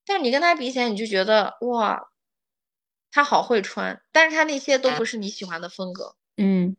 [0.06, 2.08] 但是你跟他比起来，你就觉得哇，
[3.12, 6.16] 他好会穿，但是他那些都不是你喜欢的风格。
[6.38, 6.78] 嗯，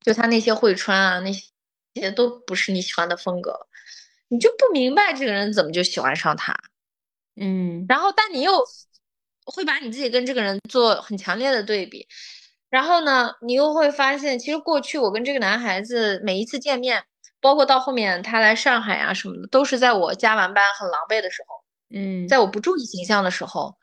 [0.00, 1.48] 就他那些会穿啊，那些
[2.14, 3.66] 都不是你喜欢的风格。
[4.28, 6.52] 你就不明白这个人怎么就喜欢上他，
[7.36, 8.64] 嗯，然后但你又
[9.44, 12.08] 会把你自己跟这个人做很强烈的对比，
[12.68, 17.04] 然后呢，你又会发现，其实过去我跟这个男孩子每一次见面，
[17.40, 21.62] 包括到后面他来上海啊什么的，都是在我加完班很狼狈的时候，
[21.94, 23.76] 嗯，在我不注意形象的时候，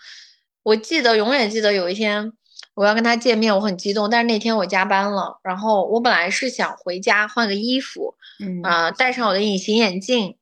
[0.63, 2.33] 我记得永远记得有一天
[2.73, 10.37] 我要跟他见面，我很激动，但是那天我加班了，然后我本来是想回家换个衣服，嗯啊、戴上我的隐形眼镜，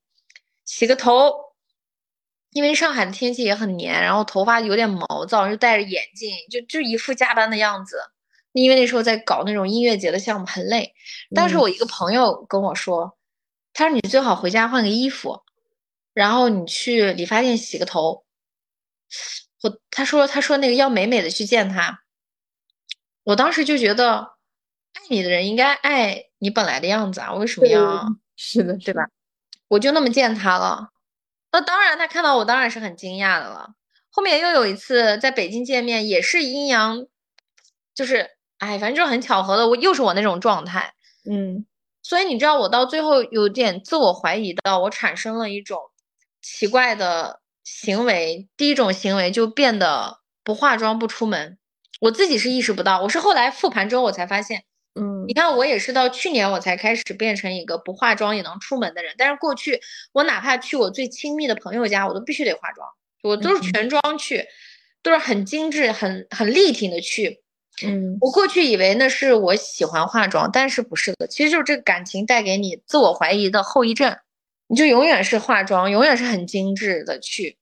[0.65, 1.34] 洗个头，
[2.52, 7.98] 因为上海的天气也很黏，然后头发有点毛躁，就戴着眼镜，就就一副加班的样子。
[8.54, 10.94] 因为那时候在搞那种音乐节的项目，很累。
[11.34, 13.17] 当时嗯我一个朋友跟我说，
[13.72, 15.41] 他说你最好回家换个衣服，
[16.13, 18.26] 然后你去理发店洗个头。
[19.63, 22.01] 我他说他说那个要美美的去见他，
[23.32, 24.34] 我当时就觉得，
[24.94, 28.06] 爱你的人应该爱你本来的样子啊，为什么对要？
[28.36, 29.08] 是的，对吧？
[29.70, 30.89] 我就那么见他了。
[31.54, 33.70] 那当然，他看到我当然是很惊讶的了。
[34.10, 37.06] 后面又有一次在北京见面，也是阴阳，
[37.96, 40.94] 就是哎，反正就很巧合的，我又是我那种状态。
[41.30, 41.65] 嗯
[42.04, 45.80] 所以你知道，我到最后有点自我怀疑到，我产生了一种
[46.41, 48.50] 奇怪的行为。
[48.58, 51.58] 第一种行为就变得不化妆不出门，
[52.02, 54.64] 我自己是意识不到，我是后来复盘之后我才发现。
[55.00, 59.14] 嗯你看，我也是到去年我才开始变成一个不化妆也能出门的人。
[59.20, 59.80] 但是过去，
[60.12, 62.90] 我哪怕去我最亲密的朋友家，我都必须得化妆，
[63.22, 64.44] 我都是嗯全妆去，
[65.04, 67.42] 都是很精致、很很立挺的去。
[67.86, 74.18] 嗯我过去以为那是我喜欢化妆，但是不是的，其实就是这个感情带给你自我怀疑的后遗症，
[74.68, 77.58] 你就永远是化妆，永远是很精致的去。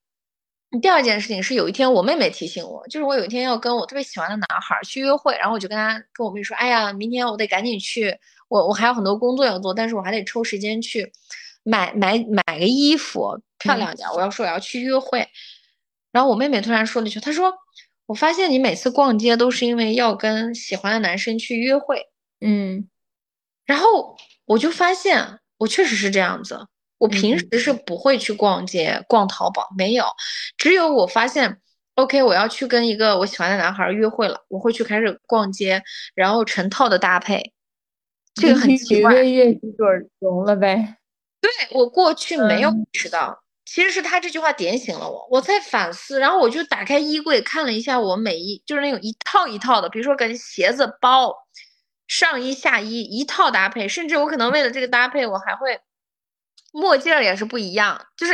[0.82, 8.16] 第二件事情是有一天我妹妹提醒我，就是我有一天要跟我特别喜欢的男孩儿去约会，然后我就跟他跟我妹说，哎呀，明天我得赶紧去，
[8.48, 11.12] 我我还有很多工作要做，但是我还得抽时间去
[11.64, 15.28] 买买买个衣服，漂亮点儿，我要说我要去约会。
[16.12, 17.54] 然后我妹妹突然说了一句，她说，
[18.06, 22.08] 我发现你每次逛街都是因为要跟喜欢的男生去约会，
[22.42, 22.88] 嗯。
[23.66, 26.68] 然后我就发现我确实是这样子，
[27.00, 30.06] 我平嗯时是不会去逛街、逛淘宝，没有，
[30.58, 31.58] 只有我发现
[31.96, 35.82] ，OK，我要去跟一个我喜欢的男孩儿约会了，我会去开始逛街，
[36.14, 37.54] 然后成套的搭配，
[38.36, 39.14] 这个很奇怪。
[39.14, 39.70] 一个月就
[40.20, 40.98] 融了呗。
[41.42, 51.34] 对，我过去没有嗯意识到，其实是他这句话点醒了我，我在反思，然后我就打开衣柜看了一下我每一就是那种一套一套的，比如说跟鞋子、包、
[52.08, 55.80] 上衣、下衣一套搭配，甚至我可能为了这个搭配，我还会
[56.74, 58.34] 墨镜儿也是不一样，就是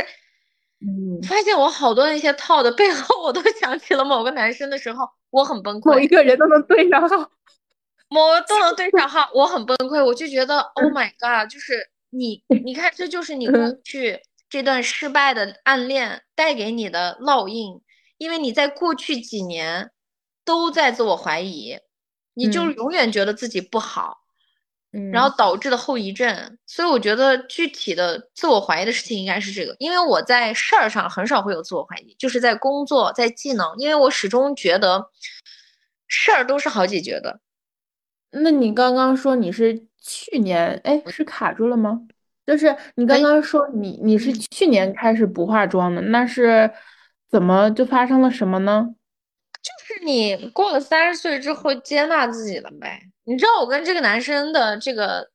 [0.81, 7.31] 嗯，发现我好多那些套的背后，我都想起了某个男生的时候，我很崩某一，个人都能对上号。
[8.07, 13.81] 某都能对上号，我很崩溃，我就觉得 Oh my God，就是你， 你看，这就是你过嗯。
[13.83, 17.81] 去这段失败的暗恋带给你的烙印，
[18.17, 19.91] 因为你在过去几年
[20.45, 21.79] 都在自我怀疑，
[22.35, 22.75] 你就嗯。
[22.75, 24.24] 永远觉得自己不好，嗯，
[25.11, 26.57] 然后导致的后遗症。
[26.65, 35.09] 所以我觉得具体的自我怀疑的事情应该是这个，因为我在事儿上很少会有自我怀疑，就是在工作、在技能，因为我始终觉得
[36.07, 37.39] 事儿都是好解决的。
[38.31, 42.01] 那你刚刚说你是去年，哎，是卡住了吗？
[42.45, 46.71] 就是你刚哎刚说你你是去年开始不化妆的，那是
[47.27, 48.93] 怎么就发生了什么呢？
[49.63, 53.01] 就是你过了三十岁之后接纳自己了呗？
[53.25, 55.29] 你知道我跟这个男生的这个，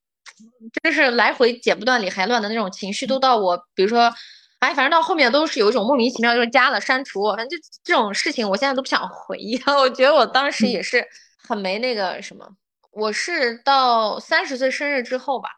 [0.82, 4.12] 真是来回剪不断理还乱的那种情绪，都到我，比如说，
[4.60, 9.74] 哎，反正到后面都是有一种莫名其妙，就是加了删除，反正就这种事情，我现在都不想回忆了。
[9.78, 11.06] 我觉得我当时也是
[11.48, 12.48] 很没那个什么，
[12.92, 15.48] 我是到三十岁生日之后吧，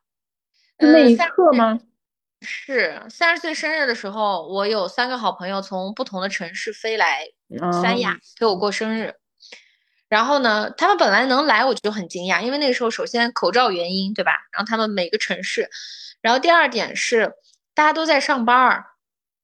[0.80, 1.78] 是那一刻吗？
[2.40, 7.24] 是三十岁生日的时候，我有三个好朋友从不同的城市飞来
[7.82, 9.14] 三亚哦给我过生日。
[10.12, 14.32] 然后呢，他们本来能来，我就很惊讶，因为那个时候首先口罩原因，对吧？
[14.52, 15.70] 然后他们每个城市，
[16.20, 17.32] 然后第二点是
[17.74, 18.84] 大家都在上班儿，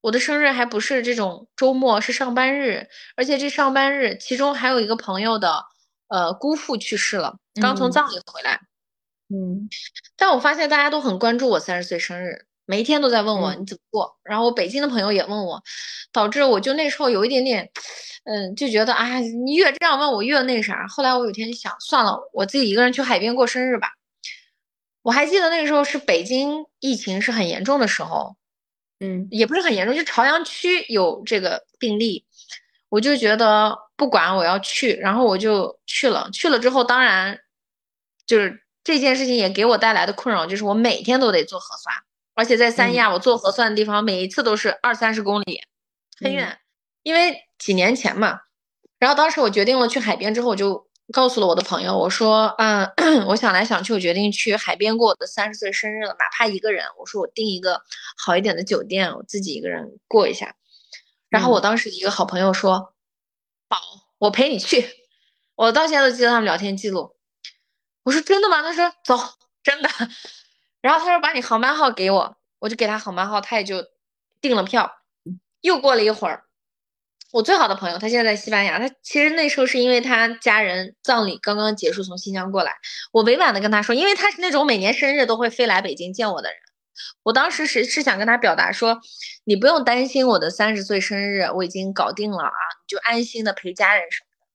[0.01, 5.65] 我的生日还不是这种周末，是上班日，而且这上班日其中还有一个朋友的
[6.07, 8.61] 呃姑父去世了，刚从嗯葬礼回来。
[9.33, 9.67] 嗯
[10.15, 15.59] 但我发现大家都很关注我三十岁生日，每一天都在问我嗯你怎么过，然后我北京的朋友也问我，
[16.11, 17.67] 导致我就那时候有一点点，
[18.25, 20.85] 嗯，就觉得啊，你越这样问我越那啥。
[20.87, 23.93] 后来我有天就想，算了，我自己一个人去海边过生日吧。
[25.01, 28.35] 我还记得那个时候是北京疫情是很严重的时候，
[28.99, 32.27] 嗯也不是很严重，就朝阳区有这个病例，
[32.89, 36.29] 我就觉得不管我要去，然后我就去了。
[36.31, 37.39] 去了之后，当然
[38.27, 41.95] 就是这件事情也给我带来的困扰，就是我每天都得做核酸，
[42.39, 45.61] 而且在三亚，我做核酸的地方每一次都是二三十公里，
[46.21, 46.57] 很远。
[47.03, 48.39] 因为几年前嘛，
[48.97, 52.89] 然后当时我决定了去海边之后，我就告诉了我的朋友，我说，嗯，
[53.27, 57.81] 我想来想去，我决定去海边过我的三十岁生日了，哪怕一个人，我说我订一个
[58.17, 60.55] 好一点的酒店，我自己一个人过一下。
[61.27, 62.93] 然后我当时一个好朋友说，
[63.67, 63.81] 好，
[64.17, 64.87] 我陪你去。
[65.55, 67.17] 我到现在都记得他们聊天记录。
[68.03, 68.61] 我说真的吗？
[68.61, 69.19] 他说走，
[69.61, 69.89] 真的。
[70.81, 73.83] 然后他说把你航班号给我，我就给他航班号，他也就
[74.41, 74.91] 订了票。
[75.61, 76.45] 又过了一会儿，
[77.31, 82.77] 我最好的朋友他现在在西班牙，他其实那时候是因为他家人葬礼刚刚结束，从新疆过来。
[83.11, 86.57] 我委婉的跟他说，因为他是那种每年生日都会飞来北京见我的人。
[87.23, 88.99] 我当时是是想跟他表达说，
[89.43, 94.47] 你不用担心我的三十岁生日，我已经搞定了啊，你就安心的陪家人什么的。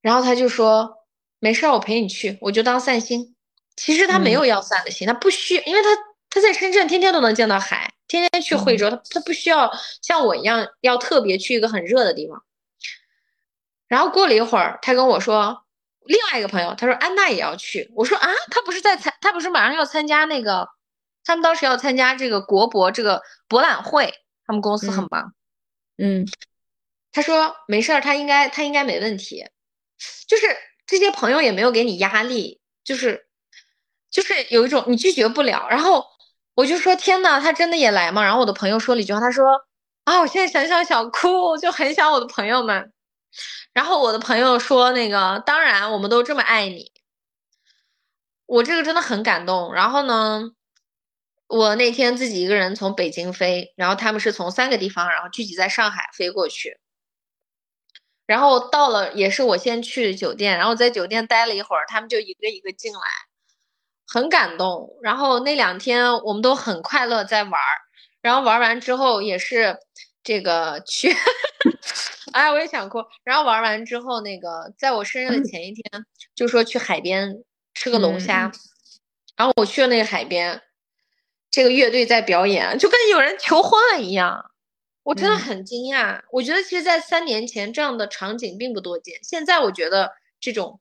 [0.00, 1.06] 然后他就说
[1.40, 3.36] 没事儿，我陪你去，我就当散心。
[3.78, 5.88] 其实他没有要散的心，他不需，因为他
[6.28, 9.72] 他在深圳天天都能见到海，天天去惠州，他他不需要
[10.02, 12.42] 像我一样要特别去一个很热的地方。
[13.86, 15.64] 然后过了一会儿，他跟我说
[16.04, 17.92] 另外一个朋友，他说安娜也要去。
[17.94, 20.68] 我说啊，他不是在参，他不是马上要参加那个，
[21.24, 24.12] 他们当时要参加这个国博这个博览会，
[24.44, 25.32] 他们公司很忙。
[25.98, 26.26] 嗯，
[27.12, 29.46] 他说没事儿，他应该他应该没问题，
[30.26, 30.48] 就是
[30.84, 33.27] 这些朋友也没有给你压力，就是。
[34.10, 36.04] 就是有一种你拒绝不了，然后
[36.54, 38.22] 我就说天呐，他真的也来吗？
[38.22, 39.44] 然后我的朋友说了一句话，他说
[40.04, 42.92] 啊，我现在想想想哭，就很想我的朋友们。
[43.74, 46.90] 然后我的朋友说那个，当然我们都这么爱你，
[48.46, 49.72] 我这个真的很感动。
[49.74, 50.52] 然后呢，
[51.46, 56.78] 我那天自己一个人从北京飞，然后他们是从三个地方，然后聚集在上海飞过去，
[58.26, 63.27] 然后到了也是我先去酒店，然后在酒店待了一会儿，他们就一个一个进来。
[64.10, 67.76] 很感动，然后那两天我们都很快乐在玩儿，
[68.22, 69.76] 然后玩完之后也是
[70.24, 71.14] 这个去，
[72.32, 73.04] 哎，我也想哭。
[73.22, 75.84] 然后玩完之后，那个在我生日的前一天，
[76.34, 77.44] 就说去海边
[77.74, 78.50] 吃个龙虾，
[79.36, 80.62] 然后我去了那个海边，
[81.50, 84.50] 这个乐队在表演，就跟有人求婚了一样，
[85.02, 86.22] 我真的很惊讶。
[86.32, 90.80] 我觉得其实，在三年前这样的场景并不多见，现在我觉得这种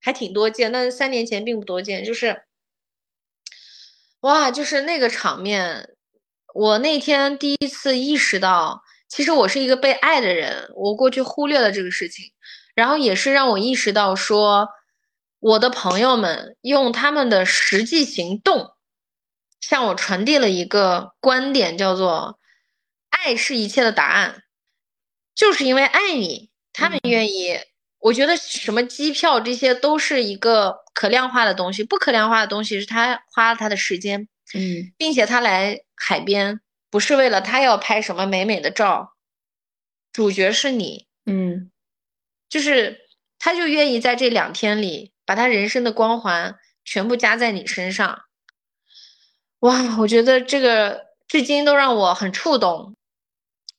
[0.00, 2.44] 还挺多见，但是三年前并不多见，就是。
[4.20, 5.90] 哇，就是那个场面，
[6.52, 10.72] 我那天第一次意识到，其实我是一个被爱的人。
[10.74, 12.32] 我过去忽略了这个事情，
[12.74, 14.70] 然后也是让我意识到，说
[15.38, 18.72] 我的朋友们用他们的实际行动，
[19.60, 22.40] 向我传递了一个观点，叫做
[23.10, 24.42] “爱是一切的答案”。
[25.36, 27.60] 就是因为爱你，他们愿意。
[28.00, 39.14] 我觉得什么机票这些都是一个可量化的东西，不可量化的东西是他花了他的时间，嗯，并且他来海边不是为了他要拍什么美美的照，
[40.12, 41.72] 主角是你，嗯，
[42.48, 43.00] 就是
[43.38, 48.22] 他就愿意在这两天里把他人生的光环全部加在你身上，
[49.58, 52.94] 哇，我觉得这个至今都让我很触动，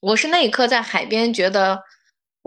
[0.01, 1.84] 我是那一刻在海边觉得。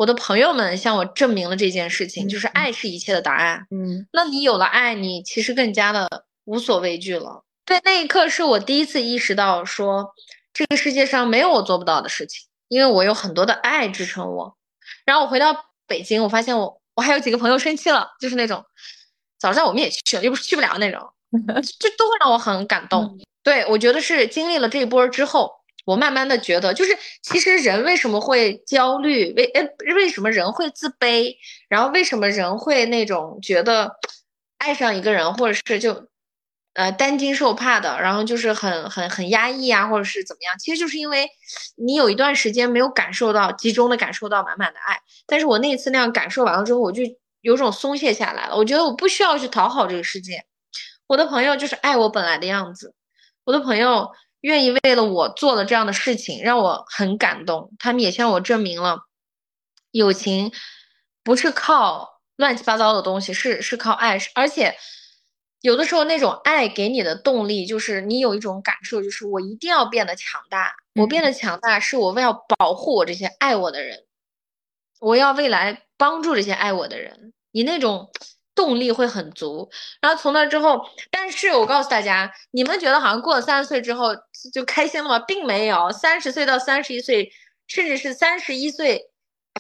[0.03, 3.65] 我的朋友们向我证明了这件事情，就是爱是一切的答案。
[3.71, 7.45] 嗯，那你有了爱，你其实更加的无所畏惧了。
[7.65, 10.13] 对，那一刻是我第一次意识到，说
[10.53, 14.57] 这个世界上没有我做不到的事情，因为我有很多的爱支撑我。
[15.05, 18.65] 然后我回到北京，我发现我我还有几个朋友生气了，就是那种
[19.39, 21.01] 早知道我们也去了，又不是去不了那种，
[21.79, 23.21] 这都会让我很感动。
[23.45, 25.62] 对，我觉得是经历了这一波之后。
[25.85, 29.33] 我慢慢的觉得，就是其实人为什么会焦虑？
[29.35, 29.63] 为呃
[29.97, 31.35] 为什么人会自卑？
[31.69, 33.97] 然后为什么人会那种觉得
[34.59, 36.07] 爱上一个人，或者是就
[36.75, 40.57] 呃担惊受怕的，然后就是很很很压抑啊，或者是怎么样？
[40.57, 41.29] 其实就是因为
[41.77, 45.01] 你有一段时间没有感受到集中的感受到满满的爱。
[45.27, 47.03] 但是我那一次那样感受完了之后，我就
[47.41, 48.57] 有种松懈下来了。
[48.57, 50.45] 我觉得我不需要去讨好这个世界，
[51.09, 52.95] 我的朋友就是爱我本来的样子，
[53.43, 54.13] 我的朋友。
[54.43, 57.73] 愿意为了我做了这样的事情，让我很感动。
[57.79, 59.07] 他们也向我证明了，
[59.91, 60.53] 友情
[61.25, 64.19] 不是靠乱七八糟的东西，是是靠爱。
[64.35, 64.77] 而且
[65.61, 70.75] 有的时候那种爱给你的动力，就是你有一种感受，就是我一定要变得强大。
[70.97, 74.05] 我变得强大，是我为了保护我这些爱我的人，
[75.01, 77.33] 我要未来帮助这些爱我的人。
[77.53, 78.11] 你那种。
[78.55, 84.15] 动力会很足，然后从那之后，但是我告诉大家，你们觉得好像过了三十岁之后
[84.53, 85.19] 就开心了吗？
[85.19, 87.33] 并没有，三十岁到三十一岁，
[87.67, 89.11] 甚至是三十一岁，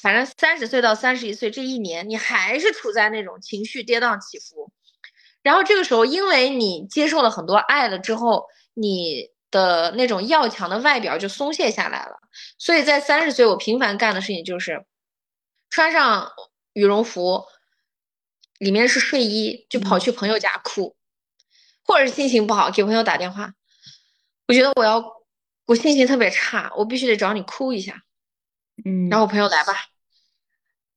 [0.02, 4.70] 反正三十岁到三十一岁这一年，你还是处在那种情绪跌宕起伏。
[5.42, 12.16] 然后这个时候，因为你接受了很多爱了之后，你的那种要强的外表就松懈下来了。
[12.58, 14.84] 所以在三十岁，我频繁干的事情就是
[15.68, 16.30] 穿上
[16.74, 17.44] 羽绒服，
[18.62, 20.94] 里面是睡衣，就跑去朋友家哭，
[21.84, 23.54] 或者是心情不好给朋友打电话。
[24.46, 25.02] 我觉得我要，
[25.66, 28.04] 我心情特别差，我必须得找你哭一下。
[28.84, 29.74] 嗯，然后我朋友来吧。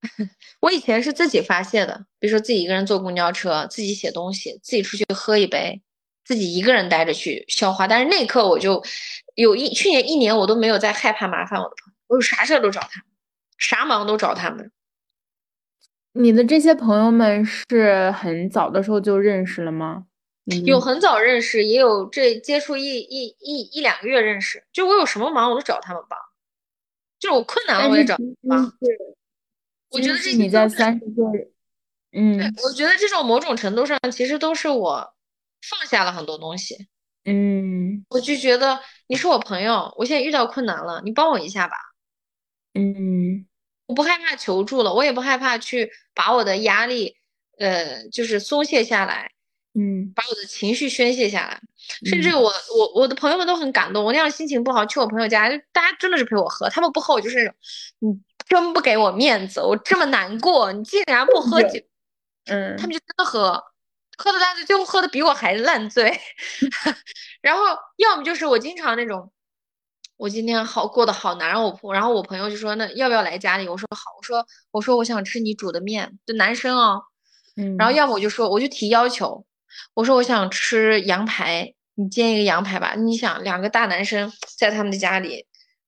[0.61, 5.82] 我以前是自己发泄的，比如说自己一个人坐公交车，自己写东西，自己出去喝一杯，
[6.24, 7.88] 自己一个人待着去消化。
[7.88, 8.86] 但是那一刻我就
[9.34, 13.07] 有一去年一年我都没有再害怕麻烦我的朋友，我有啥事都找他们，
[13.57, 14.72] 啥忙都找他们。
[16.16, 20.05] 你的这些朋友们是很早的时候就认识了吗？
[20.66, 24.63] 有很早认识，也有这接触一一一一两个月认识。
[24.72, 26.18] 就我有什么忙我都找他们帮，
[27.20, 28.16] 就是我困难了我也找
[28.47, 28.72] 帮。
[29.89, 31.51] 我觉得这你在三十岁，
[32.11, 35.13] 嗯，我觉得这种某种程度上其实都是我
[35.61, 36.88] 放下了很多东西，
[37.26, 41.76] 嗯，我就觉得你是我朋友，我现在遇到困难了，你帮我一下吧，
[42.74, 43.45] 嗯，
[43.88, 47.16] 我不害怕求助了，我也不害怕去把我的压力，
[47.58, 49.32] 呃，就是松懈下来，
[49.74, 51.62] 嗯，把我的情绪宣泄下来，
[52.06, 57.56] 甚至我我我的朋友们都很感动，我那样心情不好去我朋友家，大家真的是陪我喝，他们不喝我就是那种，
[58.00, 58.20] 你。
[58.48, 61.80] 真不给我面子，我这么难过，你竟然不喝酒，
[62.46, 63.60] 嗯，他们就真的喝，
[64.20, 66.22] 喝的烂醉，最后喝的比我还烂醉。
[67.42, 67.64] 然后
[67.98, 69.34] 要么就是我经常那种，
[70.18, 73.68] 我今天好过得好难，然后我然后我朋友就说那要不要来家里？
[73.68, 77.01] 我说好，我说我说我想吃你煮的面，就男生哦，
[77.57, 79.45] 嗯，然后要么我就说我就提要求，
[79.93, 82.95] 我说我想吃羊排，你煎一个羊排吧。
[82.95, 85.45] 你想两个大男生在他们的家里。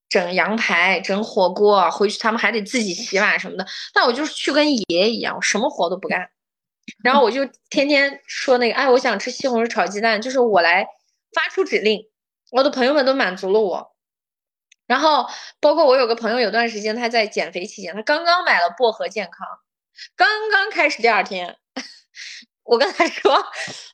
[0.09, 3.67] 整羊排，整火锅，回去他们还得自己洗碗什么的。
[3.93, 6.30] 那我就是去跟爷爷一样，我什么活都不干，
[7.03, 10.88] 然后我就天天说那个，哎，我想吃西红柿炒鸡蛋，就是我来
[11.34, 11.99] 发出指令，
[12.51, 13.97] 我的朋友们都满足了我。
[14.88, 15.27] 然后
[15.59, 19.47] 包括我有个朋友，有段时间他在减肥期间，他刚刚买了薄荷健康，
[20.15, 21.57] 刚刚开始第二天，
[22.63, 23.31] 我跟他说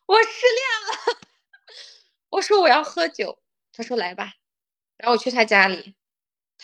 [0.06, 1.18] 我失恋了，
[2.32, 3.40] 我说我要喝酒，
[3.74, 4.34] 他说来吧，
[4.98, 5.96] 然后我去他家里。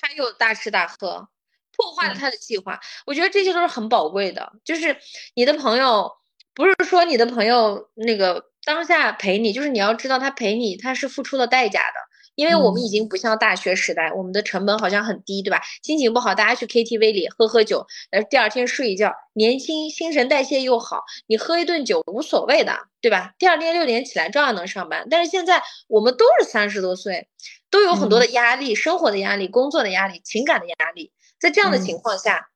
[0.02, 1.28] 他又大吃大喝，
[1.76, 2.80] 破坏了他的计划。
[3.06, 4.54] 我觉得这些都是很宝贵的。
[4.64, 4.96] 就是
[5.34, 6.10] 你的朋友，
[6.54, 11.96] 不是说你的朋友那个当下陪你，就是你要知道他陪你，他是付出了代价的。
[12.40, 15.62] 因为我们已经不像大学时代，我们的成本好像很低，对吧？
[15.84, 23.34] 心情不好，大家去 KTV 里喝喝酒，呃，第二天睡一觉，年轻，新陈代谢又好，你喝一顿酒无所谓的，对吧？
[23.38, 25.08] 第二天六点起来照样能上班。
[25.10, 27.28] 但是现在我们都是三十多岁。
[27.72, 32.50] 都有很多的压力，生活的压力、工作的压力、情感的压力，在这样的情况下，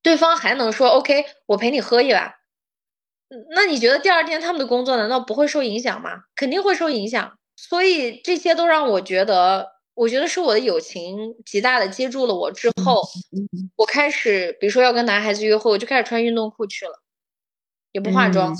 [0.00, 2.34] 对方还能说 OK，我陪你喝一碗，
[3.50, 6.20] 那你觉得第二天他们的工作难道不会受影响吗？
[6.36, 7.36] 肯定会受影响。
[7.60, 13.02] 所以这些都让我觉得，我觉得是我的友情极大的接住了我之后，
[13.74, 17.02] 我开始，比如说要跟男孩子约会，我就开始穿运动裤去了，
[17.90, 18.54] 也不化妆，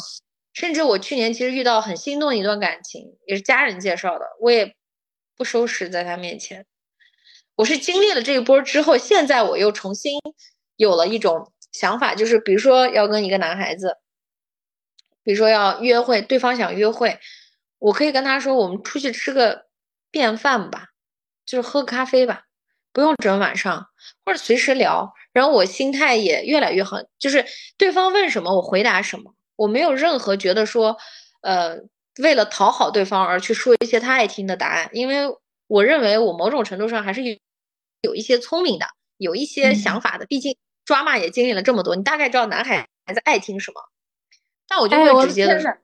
[0.52, 4.74] 甚至我去年其实遇到很心动的一段感情，也是家人介绍的，我也。
[5.36, 6.66] 不收拾在他面前，
[7.54, 10.18] 我是经历了这一波之后，现在我又重新
[10.74, 13.98] 有了一种想法，就是比如说要跟一个男孩子，
[15.22, 17.20] 比如说要约会，对方想约会，
[17.78, 19.66] 我可以跟他说，我们出去吃个
[20.10, 20.88] 便饭吧，
[21.44, 22.42] 就是喝咖啡吧，
[22.92, 23.88] 不用整晚上，
[24.24, 25.12] 或者随时聊。
[25.32, 27.44] 然后我心态也越来越好，就是
[27.76, 30.96] 对方问什么我回答什么，我没有任何觉得说，
[31.42, 31.78] 呃。
[32.20, 35.32] 为了讨好对方而去说一些他爱听的答案，因为
[35.68, 37.38] 我认为我某种程度上还是有
[38.00, 38.86] 有一些聪明的，
[39.18, 40.26] 有一些想法的。
[40.26, 43.80] 毕竟抓骂也经历了这么多，你大概知道男孩子爱听什么。
[44.66, 45.78] 但我就会直接的。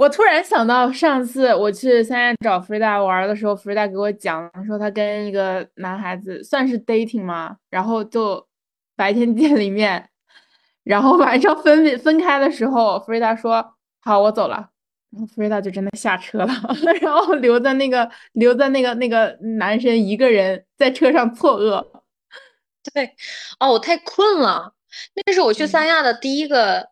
[0.00, 7.58] 我突然想到上次我去三亚找弗瑞达玩的时候，弗瑞达给我讲说他跟一个男孩子算是 dating 吗？
[7.68, 8.48] 然后就
[8.96, 10.08] 白天见一面，
[10.84, 14.70] 然后晚上分分开的时候，弗瑞达说：“好，我走了。”
[15.12, 16.54] 然后弗瑞达就真的下车了，
[17.02, 21.86] 然后留在那个留在那个那个男生一个人在车上错愕。
[22.94, 23.14] 对，
[23.58, 24.72] 哦，我太困了。
[25.14, 26.88] 那是我去三亚的第一个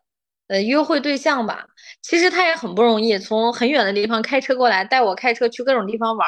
[0.47, 1.65] 呃约会对象吧。
[2.01, 6.27] 其实他也很不容易，从很远的地方开车过来带我开车去各种地方玩。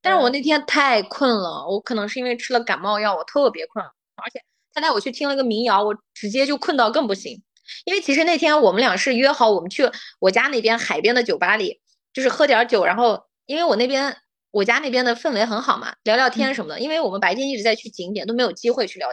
[0.00, 3.84] 但是我那天太困了，我可能是因为吃了感冒药，我特别困。
[3.84, 4.42] 而且
[4.74, 7.42] 他带我去听了个民谣，我直接就困到更不行。
[7.84, 9.88] 因为其实那天我们俩是约好，我们去
[10.18, 11.80] 我家那边海边的酒吧里，
[12.12, 14.16] 就是喝点酒，然后因为我那边
[14.50, 16.80] 我家那边的氛围很好嘛，聊聊天什么的。
[16.80, 19.08] 因为我们白天一直在去景点，都没有机会去聊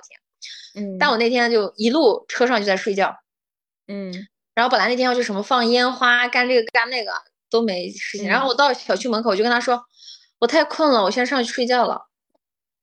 [0.73, 0.84] 天。
[0.86, 0.97] 嗯。
[0.97, 3.15] 但我那天就一路车上就在睡觉。
[3.88, 4.27] 嗯。
[4.60, 7.14] 然后本来那天要去什么放烟花、干这个干那个
[7.49, 8.28] 都没事情。
[8.28, 9.82] 然后我到小区门口，我就跟他说
[10.38, 12.10] ：“我太困了，我先上去睡觉了。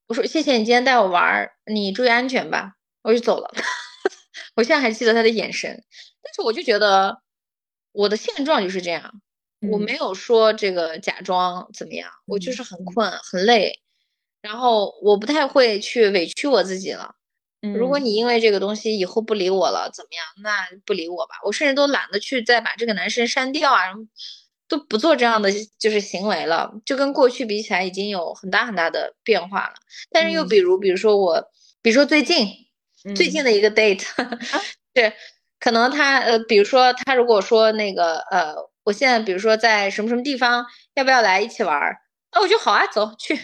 [0.07, 2.71] 我说谢谢你今天带我玩儿，你注意安全吧。
[3.03, 3.53] 我就走了。
[4.55, 5.83] 我现在还记得他的眼神，
[6.23, 7.21] 但是我就觉得
[7.91, 9.21] 我的现状就是这样，
[9.71, 13.79] 我没有说这个假装怎么样，我就是很困很累，
[14.41, 17.13] 然后我不太会去委屈我自己了。
[17.73, 20.25] 如果你因为这个东西以后不理我了，怎么样？
[20.43, 23.83] 那不理我吧，我甚至都懒得去再把这个男生删掉啊，
[24.67, 25.49] 都不做这样的
[25.79, 29.73] 就是行为了，就跟过去比起来已经有很大很大的变化了。
[30.11, 31.43] 但是又比如，比如说我，
[31.81, 32.47] 比如说最近
[33.15, 34.03] 最近的一个 date，
[34.95, 35.13] 是
[35.59, 38.53] 可能他呃，比如说他如果说那个呃，
[38.83, 41.79] 我现在比如说在什么什么地方，要不要来一起玩？
[42.33, 43.39] 那我就好啊，走去。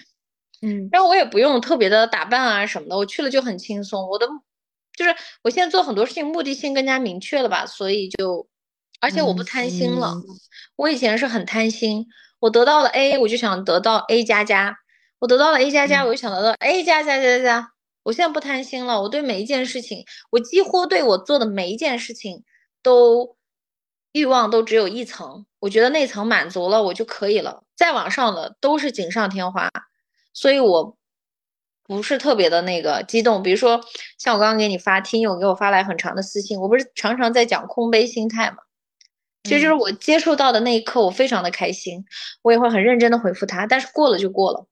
[0.63, 4.09] 嗯，然后我也不用特别的打扮啊什么的，我去了就很轻松。
[4.09, 4.25] 我的
[4.95, 8.47] 就是我现在做很多事情目的性更加明确了吧，所以就
[9.01, 10.13] 而且我不贪心了。
[10.77, 12.07] 我以前是很贪心，
[12.39, 14.71] 我得到了 A，我就想得到 A 加加；
[15.19, 17.71] 我得到了 A 加加，我就想得到 A 加加加加。
[18.03, 22.43] 我现在不贪心了，我对每一件事情，我几乎对我做的每一件事情
[22.81, 23.35] 都
[24.11, 29.69] 欲望都只有一层，我觉得那层满足了我就可以了，再往上的都是锦上添花。
[30.33, 30.97] 所以我
[31.85, 33.81] 不是特别的那个激动，比如说
[34.17, 38.57] 像我刚刚给你发听友给我发来很长的私信，我不是常常在讲空杯心态嘛，
[39.43, 42.03] 其实就是我接触到的那一刻，我非常的开心，
[42.41, 44.65] 我也会很认真的回复他，但是过了就过了，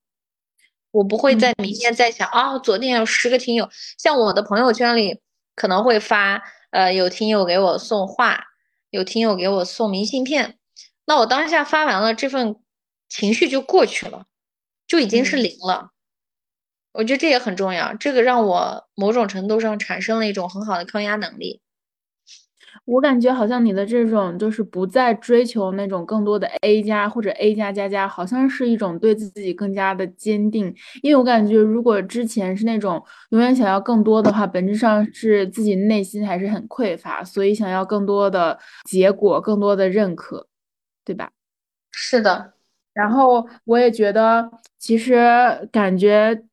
[0.91, 5.19] 我不会在明天再想啊，昨天有十个听友，像我的朋友圈里
[5.55, 6.41] 可能会发，
[6.71, 8.45] 呃，有听友给我送画，
[8.89, 10.57] 有听友给我送明信片，
[11.05, 12.55] 那我当下发完了，这份
[13.09, 14.25] 情绪就过去了。
[14.91, 15.91] 就已经是零了，
[16.91, 17.93] 我觉得这也很重要。
[17.93, 21.61] 这个让我某种程度上产生了一种很好的抗压能力。
[22.83, 30.75] 我感觉好像你的这种就是不再追求那种更多的 A 加或者 A 加加加，好像是一种对自己更加的坚定。
[31.01, 40.49] 因为我感觉如果之前是那种永远想要更多的话，本质上是自己内心还是很匮乏，所以想要更多的结果，更多的认可，
[41.05, 41.31] 对吧？
[41.91, 42.55] 是的。
[43.01, 44.47] 然后我也觉得，
[44.77, 45.17] 其实
[45.71, 46.43] 感觉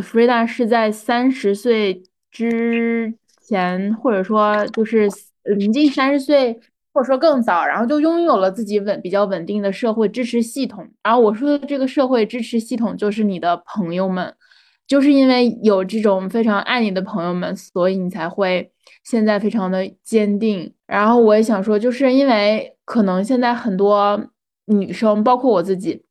[0.00, 5.08] 弗瑞达是在三十岁之前，或者说就是
[5.42, 6.60] 临近三十岁，
[6.92, 10.88] 或者说更早，然后就拥有了自己稳比较稳定的社会支持系统。
[11.02, 14.32] 然后我说的这个社会支持系统，就是你的朋友们，
[14.86, 18.70] 就是因为有这种非常爱你的朋友们，所以你才会
[19.02, 20.72] 现在非常的坚定。
[20.86, 24.30] 然后我也想说，就是因为可能现在很多。
[24.68, 26.04] 女生包括我自己，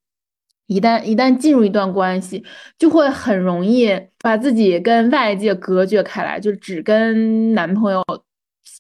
[0.66, 2.44] 一旦一旦进入一段关系，
[2.78, 3.90] 就会很容易
[4.20, 8.04] 把自己跟外界隔绝开来，就只跟男朋友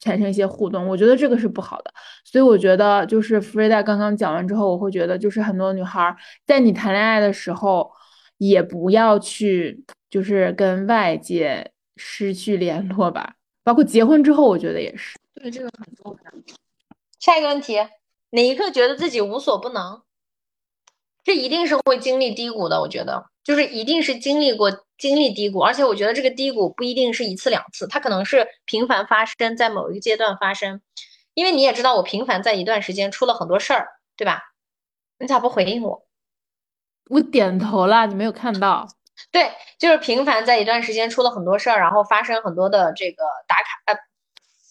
[0.02, 0.88] 产生一些互动。
[0.88, 1.92] 我觉得这个是不好的，
[2.26, 6.16] 所以我觉得就是弗瑞达刚刚讲完之后，我会觉得就是很多女孩
[6.46, 7.90] 在你谈恋爱的时候，
[8.38, 15.18] 也不要去就是跟外界失去联络吧，包括结婚之后，我觉得也是。
[15.36, 16.32] 对，这个很重要。
[17.20, 17.76] 下一个问题。
[18.32, 20.02] 哪一刻觉得自己无所不能？
[21.24, 22.80] 这一定是会经历低谷的。
[22.82, 30.82] 我觉得，就是一定是经历过经历低谷，而且我觉得这个低谷不一定是一次两次，它可能是频繁发生在某一个阶段发生。
[31.34, 34.42] 因为你也知道，我频繁在一段时间出了很多事儿，对吧？
[35.20, 36.06] 你咋不回应我？
[37.10, 38.88] 我点头了，你没有看到？
[39.32, 43.64] 对，就是频繁在一段时间出了很多事儿，然后发生很多的这个打卡。
[43.86, 43.98] 呃，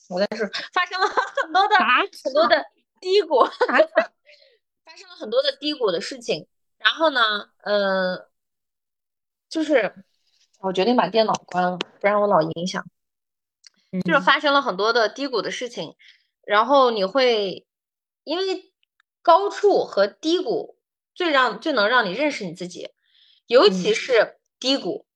[0.09, 1.77] 我在说发生了很多的
[2.25, 2.65] 很多的。
[3.01, 3.45] 低谷，
[4.85, 6.47] 发生了很多的低谷的事情，
[6.79, 8.29] 然后呢，呃，
[9.49, 10.05] 就是
[10.61, 12.85] 我决定把电脑关了，不然我老影响。
[14.05, 15.97] 就是发生了很多的低谷的事情，
[16.43, 17.67] 然后你会
[18.25, 18.73] 因为
[19.23, 20.79] 高处和低谷
[21.15, 22.91] 最让最能让你认识你自己，
[23.47, 25.07] 尤其是低谷，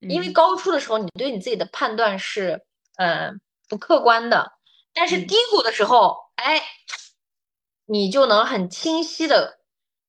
[0.00, 2.64] 因为高处的时候你对你自己的判断是
[2.96, 3.32] 呃
[3.68, 4.52] 不客观的，
[4.92, 6.62] 但是低谷的时候，哎。
[7.88, 9.58] 你就能很清晰的，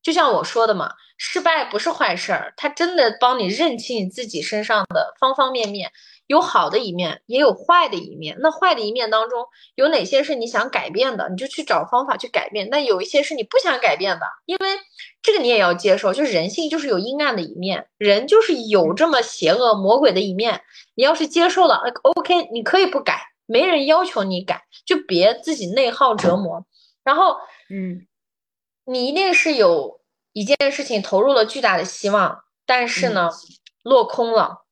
[0.04, 5.92] 就像我说的嘛，失败不是坏事儿，它真的帮你认清你自己身上的方方面面，
[6.28, 8.38] 有好的一面，也有坏的一面。
[8.42, 12.68] 那坏的一面当中有哪些是你想改变的，你就去找方法去改变。
[12.70, 14.78] 那有一些是你不想改变的，因为
[15.22, 20.62] 这个你也要接受，就是人性就是有阴暗的一面，人就是有这么邪恶魔鬼的一面。
[20.96, 26.66] 你要是接受了，OK，你可以不改，没人要求你改，就别自己内耗折磨，
[27.04, 27.38] 然后。
[27.72, 28.08] 嗯，
[28.86, 30.02] 你一定是有
[30.34, 33.30] 一件事情投入了巨大的希望，但是呢，
[33.84, 34.66] 落空了，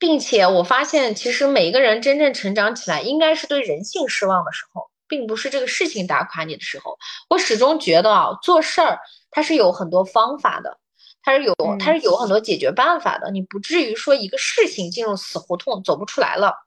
[0.00, 6.98] 并且我发现，其实每一个人真正成长起来，应该是对人性失望的时候，并不是这个事情打垮你的时候。
[7.30, 8.98] 我始终觉得啊，做事儿
[9.30, 10.80] 它是有很多方法的，
[11.22, 16.66] 它是有嗯它是有很多解决办法的，你不至于说一个事情进入死胡同走不出来了。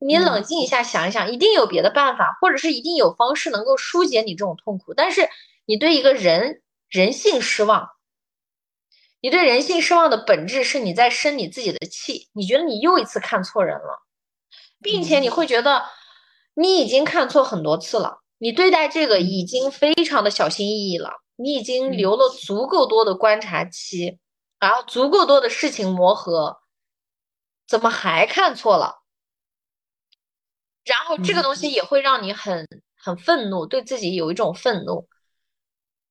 [0.00, 4.94] 你嗯冷静一下想一想，一定有别的办法，或者是一定有方式能够疏解你这种痛苦。
[4.94, 5.28] 但是
[5.66, 7.90] 你对一个人人性失望，
[9.20, 14.02] 你对人性失望的本质是你在生你自己的气，你觉得你又一次看错人了，
[14.80, 15.84] 并且你会觉得
[16.54, 24.18] 你已经看错很多次了，你对待这个已经非常的小心翼翼了，你已经留了足够多的观察期，
[24.58, 26.60] 然后足够多的事情磨合，
[27.68, 28.99] 怎么还看错了？
[30.90, 32.66] 然后这个嗯东西也会让你很
[32.96, 35.08] 很愤怒，对自己有一种愤怒。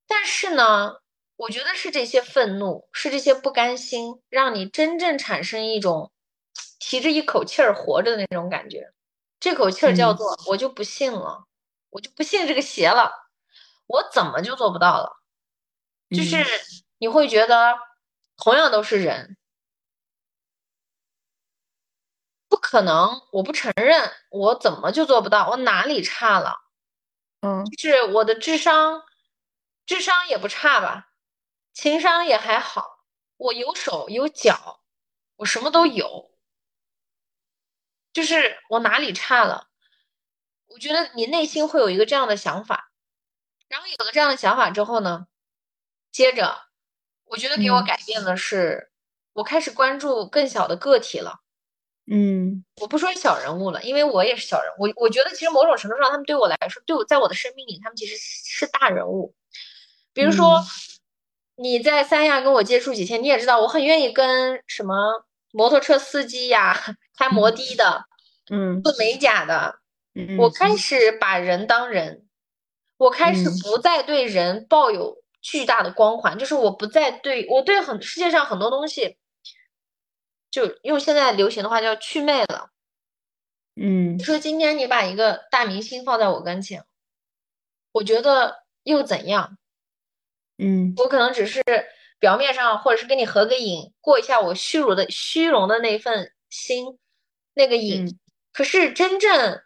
[0.06, 0.94] 但是呢，
[1.36, 6.10] 我觉得是这些愤怒，是这些不甘心，让你真正产生一种
[6.78, 8.90] 提着一口气儿活着的那种感觉。
[9.38, 11.44] 这口气儿叫嗯做我就不信了，
[11.90, 13.12] 我就不信这个邪了，
[13.86, 15.20] 我怎么就做不到了？
[16.10, 16.46] 就是嗯
[16.98, 17.76] 你会觉得，
[18.36, 19.36] 同样都是人，
[22.70, 25.48] 可能，我不承认，我怎么就做不到？
[25.48, 26.54] 我哪里差了？
[27.40, 29.02] 嗯就是我的智商，
[29.86, 31.08] 智商也不差吧，
[31.72, 33.00] 情商也还好，
[33.38, 34.84] 我有手有脚，
[35.38, 36.30] 我什么都有，
[38.12, 39.66] 就是我哪里差了？
[40.68, 42.92] 我觉得你内心会有一个这样的想法，
[43.66, 45.26] 然后有了这样的想法之后呢，
[46.12, 46.56] 接着，
[47.24, 48.92] 我觉得给我嗯改变的是，
[49.32, 51.40] 我开始关注更小的个体了。
[52.10, 52.64] 嗯。
[52.80, 54.82] 我不说小人物了，因为我也是小人物。
[54.82, 59.34] 我我觉得其实某种程度上，他们对我来说，对我在我的生命里，他们其实是大人物。
[60.12, 60.64] 比如说，嗯。
[61.56, 66.74] 你在三亚跟我接触几天，你也知道，我很愿意跟什么摩托车司机呀、
[67.18, 68.04] 开摩的的、
[68.50, 68.82] 嗯。
[68.82, 69.76] 做美甲的，
[70.14, 72.26] 嗯，我开始把人当人，
[72.96, 73.58] 我开始嗯。
[73.62, 79.18] 不再对人抱有巨大的光环，就是我不再对我对很世界上很多东西，
[80.50, 82.70] 就用现在流行的话叫祛魅了。
[83.76, 86.84] 嗯你说今天你把一个大明星放在我跟前，
[87.92, 89.56] 我觉得又怎样？
[90.58, 91.62] 嗯我可能只是
[92.18, 96.98] 表面上，或者是跟你合个影，过一下我虚荣的虚荣的那份心，
[97.54, 98.06] 那个瘾。
[98.06, 98.18] 嗯
[98.52, 99.62] 可是真正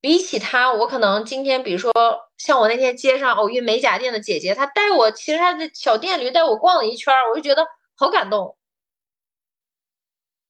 [0.00, 1.92] 比起他，我可能今天，比如说
[2.36, 8.58] 像我那天街上偶遇美甲店的姐姐，她带我，其实她的小店里带我逛了一圈儿，我就觉得好感动。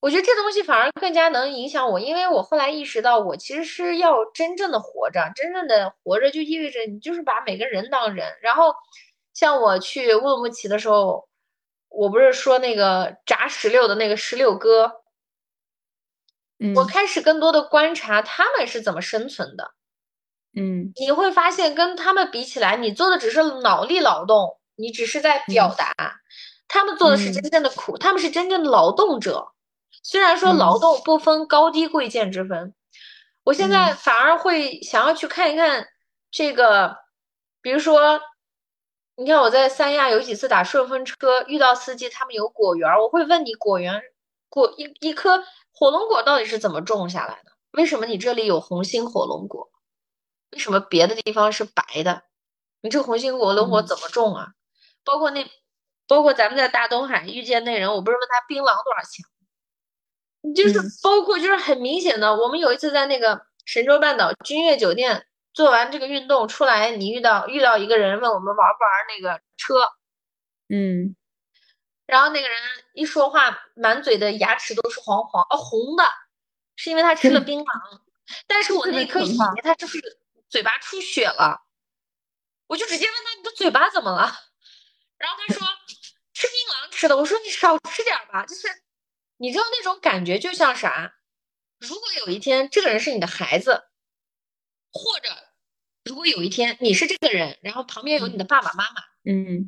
[0.03, 8.27] 我觉得这东西反而更加能影响我，因为我后来意识到，我其实是要真正的活着，真正的活着就意味着你就是把每个人当人。
[8.41, 8.75] 然后，
[9.33, 11.29] 像我去乌鲁木齐的时候，
[11.87, 15.03] 我不是说那个炸石榴的那个石榴哥，
[16.59, 19.71] 嗯我开始更多的观察他们是怎么生存的。
[20.53, 25.93] 嗯你会发现，跟他们比起来，你做的只是脑力劳动，你只是在表达，
[26.67, 29.52] 他们做的是真正的苦，他们是真正的劳动者。
[30.03, 32.75] 虽然说嗯劳动不分高低贵贱之分，
[33.43, 35.87] 我现在嗯反而会想要去看一看
[36.29, 36.97] 这个，
[37.61, 38.21] 比如说，
[39.15, 44.01] 你看我在三亚有几次打顺风车，遇到司机，他们有果园儿，我会问你果园
[44.49, 47.51] 果一一颗火龙果到底是怎么种下来的？
[47.71, 49.71] 为什么你这里有红心火龙果？
[50.51, 52.23] 为什么别的地方是白的？
[52.81, 54.49] 你这红心火龙果嗯怎么种啊？
[55.05, 55.49] 包括那，
[56.07, 59.25] 包括咱们在大东海遇见那人，我不是问他槟榔多少钱？
[60.43, 69.75] 你就是嗯包括就是很明显的，我们有一次在那个神州半岛君悦酒店做完这个运动出来，你遇到遇到一个人问我们玩不玩那个车，
[70.69, 71.15] 嗯
[72.05, 72.59] 然后那个人
[72.93, 76.03] 一说话，满嘴的牙齿都是黄黄哦红的，
[76.75, 78.01] 是因为他吃了 槟榔。
[78.47, 80.01] 但是我那颗血可怕，他就是
[80.49, 81.61] 嘴巴出血了，
[82.67, 84.31] 我就直接问他你的嘴巴怎么了？
[85.17, 85.65] 然后他说
[86.33, 87.15] 吃槟榔吃的。
[87.15, 88.67] 我说你少吃点吧，就是
[89.43, 91.15] 你知道那种感觉就像啥？
[91.77, 93.83] 如果有一天这个人是你的孩子，
[94.89, 95.27] 或者
[96.05, 99.67] 如果有一天你是这个人，然后旁边有你的爸爸妈妈，嗯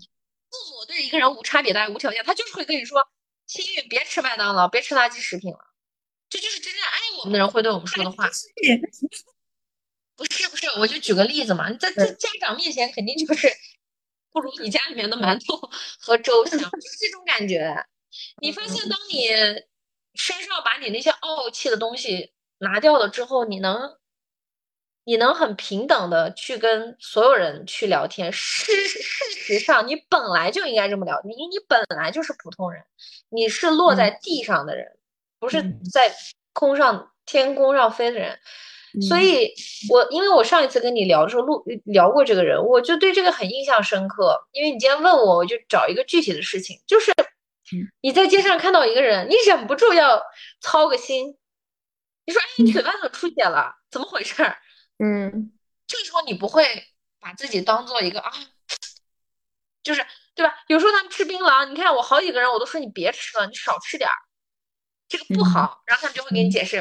[0.49, 3.05] 父母对一个人无差别的爱、无条件，他就是会跟你说
[3.47, 5.59] ：“青玉，别吃麦当劳，别吃垃圾食品了。”
[6.31, 8.29] 这就是真正爱我们的人会对我们说的话。
[10.15, 13.51] 不是不是，我就举个例子嘛，你在在家长面前肯定就是
[14.31, 15.69] 不如你家里面的馒头
[15.99, 17.85] 和粥香，就是这种感觉。
[18.41, 19.27] 你发现，当你
[20.13, 23.97] 身上把你那些傲气的东西拿掉了之后，你能，
[25.03, 28.31] 你能很平等的去跟所有人去聊天。
[28.31, 28.99] 事事
[29.31, 32.83] 实上，你本来就应该这么聊，你你本来就是普通人，
[33.29, 34.97] 你是落在地上的人，
[35.39, 36.13] 不是嗯在
[36.53, 38.39] 空上天空上飞的人。
[39.09, 39.53] 所以
[39.89, 44.47] 我因为我上一次跟你聊的时候录聊过这个人，我就对这个很印象深刻。
[44.53, 47.11] 因为你今天问我，我就找一个具体的事情，就是
[48.01, 50.21] 你在街上看到一个人，你忍不住要
[50.61, 51.37] 操个心。
[52.25, 53.75] 你说，哎，你嘴巴怎么出血了？
[53.91, 54.43] 怎么回事？
[54.97, 55.51] 嗯，
[55.85, 56.65] 这个时候你不会
[57.19, 58.31] 把自己当做一个啊，
[59.83, 60.55] 就是对吧？
[60.67, 64.15] 有时候他们吃槟榔，你看我好几个人我都说你别吃了，你少吃点儿，
[65.07, 65.83] 这个不好。
[65.85, 66.77] 然后他们就会给你解释，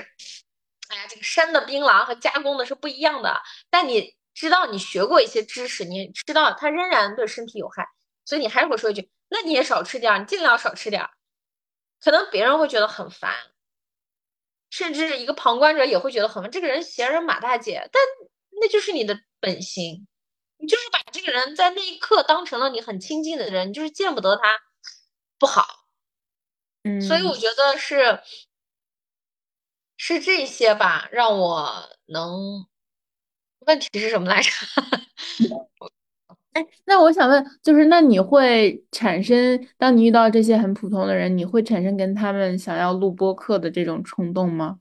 [0.88, 3.42] 哎呀，这个生的槟榔和加工的是不一样的。
[3.68, 7.86] 但你知道你学过一些知识，你知道它仍然对身体有害，
[8.24, 11.10] 所以你还是会说一句，那你也少吃点儿，你尽量少吃点儿。
[12.00, 13.34] 可能别人会觉得很烦。
[14.70, 18.02] 甚至一个旁观者也会觉得很烦这个人闲人马大姐，但
[18.60, 20.06] 那就是你的本心，
[20.58, 24.42] 你就是把这个人在那一刻当成了你很亲近的人，你就是见不得他
[25.38, 25.64] 不好，
[26.82, 28.20] 嗯，所以我觉得是
[29.96, 32.66] 是这些吧，让我能
[33.60, 34.50] 问题是什么来着？
[36.54, 44.78] 哎，那我想问，就是那你会产生，当你遇到这些很普通的人，你会产生跟他们想要录播客的这种冲动吗？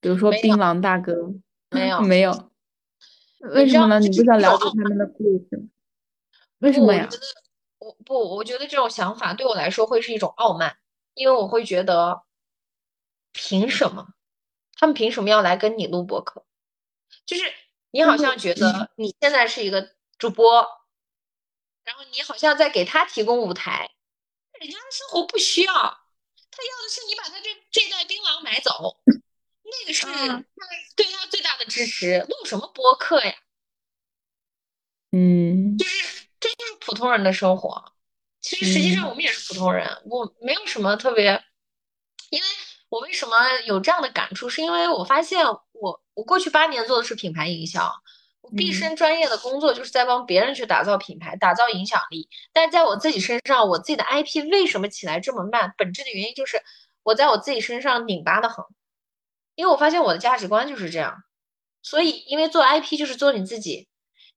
[0.00, 1.14] 比如说槟榔大哥，
[1.70, 2.50] 没有 没有，
[3.52, 3.98] 为什么呢？
[4.00, 5.66] 你不想了解他们的故事？
[6.58, 7.08] 为什么呀？
[7.78, 10.76] 我不，我觉得这种想法对我来说会是一种傲慢，
[11.14, 12.20] 因为我会觉得，
[13.32, 14.08] 凭什么？
[14.76, 16.44] 他们凭什么要来跟你录播客？
[17.24, 17.44] 就是
[17.92, 19.88] 你好像觉得你现在是一个
[20.18, 20.77] 主播。
[21.88, 23.90] 然后你好像在给他提供舞台，
[24.60, 30.04] 人家的生活不需要，他要的是你把他这这袋槟榔买走，那个是
[30.94, 32.26] 对他最大的支持。
[32.28, 33.34] 录什么播客呀？
[35.12, 37.94] 嗯，就是这就是普通人的生活。
[38.42, 41.42] 其实实际上我们也是普通人，我没有什么特别。
[42.28, 42.46] 因为
[42.90, 44.46] 我为什么有这样的感触？
[44.50, 47.90] 是因为我发现我我过去八年做的是品牌营销。
[48.56, 55.74] 毕生专业的工作就是在帮别人去打造品牌、打造影响力，但是在我自己身上，我自己的 IP 为什么起来这么慢？
[55.76, 56.62] 本质的原因就是
[57.02, 58.64] 我在我自己身上拧巴的很，
[59.54, 61.22] 因为我发现我的价值观就是这样，
[61.82, 63.88] 所以因为做 IP 就是做你自己，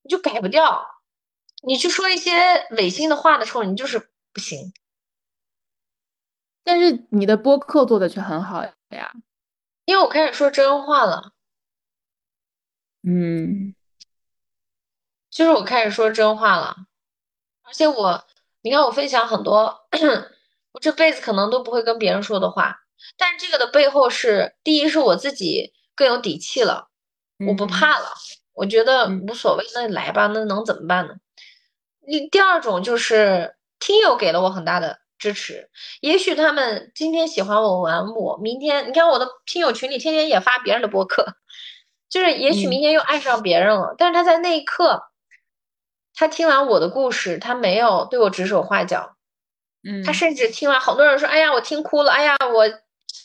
[0.02, 0.86] 你就改不掉，
[1.64, 4.74] 你去说一些违心的话的时候，你就是不行。
[6.64, 8.74] 但是你的播客做的却很好呀，
[9.86, 11.34] 因为我开始说真话了，
[13.04, 13.74] 嗯。
[15.32, 16.76] 就是我开始说真话了，
[17.64, 18.26] 而且我，
[18.62, 19.88] 你看我分享很多，
[20.74, 22.82] 我这辈子可能都不会跟别人说的话，
[23.18, 26.90] 但这个的背后是，第一是我自己更有底气了，
[27.48, 28.10] 我不怕了，
[28.52, 31.14] 我觉得无所谓，那来吧，那能怎么办呢？
[32.06, 35.70] 你第二种就是听友给了我很大的支持，
[36.02, 41.26] 也许他们今天喜欢我玩我，明天你看我的听友群里天天也发别人的播客，
[42.12, 45.08] 就是也许明天又爱上别人了，但是他在那一刻。
[46.16, 49.16] 他听完我的故事，他没有对我指手画脚，
[49.84, 52.66] 嗯，他甚至听完，好多人说：“哎呀，我听哭了，哎呀，我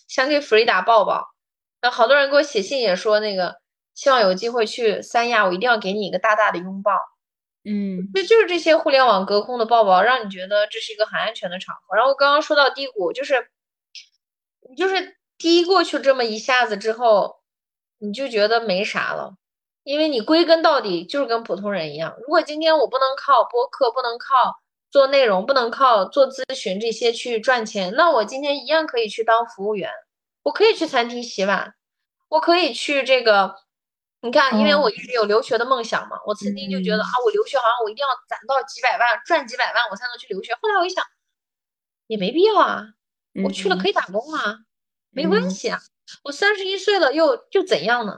[0.08, 1.28] 想给弗里达抱抱。”
[1.80, 3.56] 然后好多人给我写信也说：“那个
[3.94, 6.92] 希望有机会去三亚，我一定要给你一个大大的拥抱。”
[7.68, 11.96] 嗯，就就是这些互联网隔空的抱抱，让你觉得这是一个很安全的场合。
[11.96, 13.48] 然后刚刚说到低谷，就是
[14.70, 17.40] 你就是低过去这么一下子之后，
[17.98, 19.34] 你就觉得没啥了。
[19.86, 22.16] 因为你归根到底就是跟普通人一样。
[22.18, 24.58] 如果今天我不能靠播客，不能靠
[24.90, 29.88] 做内容，不能靠做咨询这些去赚钱，那我今天一样可以去当服务员，
[30.42, 31.72] 我可以去餐厅洗碗，
[32.28, 33.54] 我可以去这个。
[34.22, 40.52] 你看，因为我一直有留学的梦想嘛，我曾经就觉得啊，我留学好像我一定要攒到几百万，赚几百万我才能去留学。
[40.54, 41.04] 后来我一想，
[42.08, 42.82] 也没必要啊，
[43.44, 44.56] 我去了可以打工啊，
[45.10, 45.78] 没关系啊。
[46.24, 48.16] 我三十一岁了，又又怎样呢？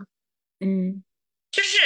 [0.61, 1.05] 嗯。
[1.51, 1.79] 就是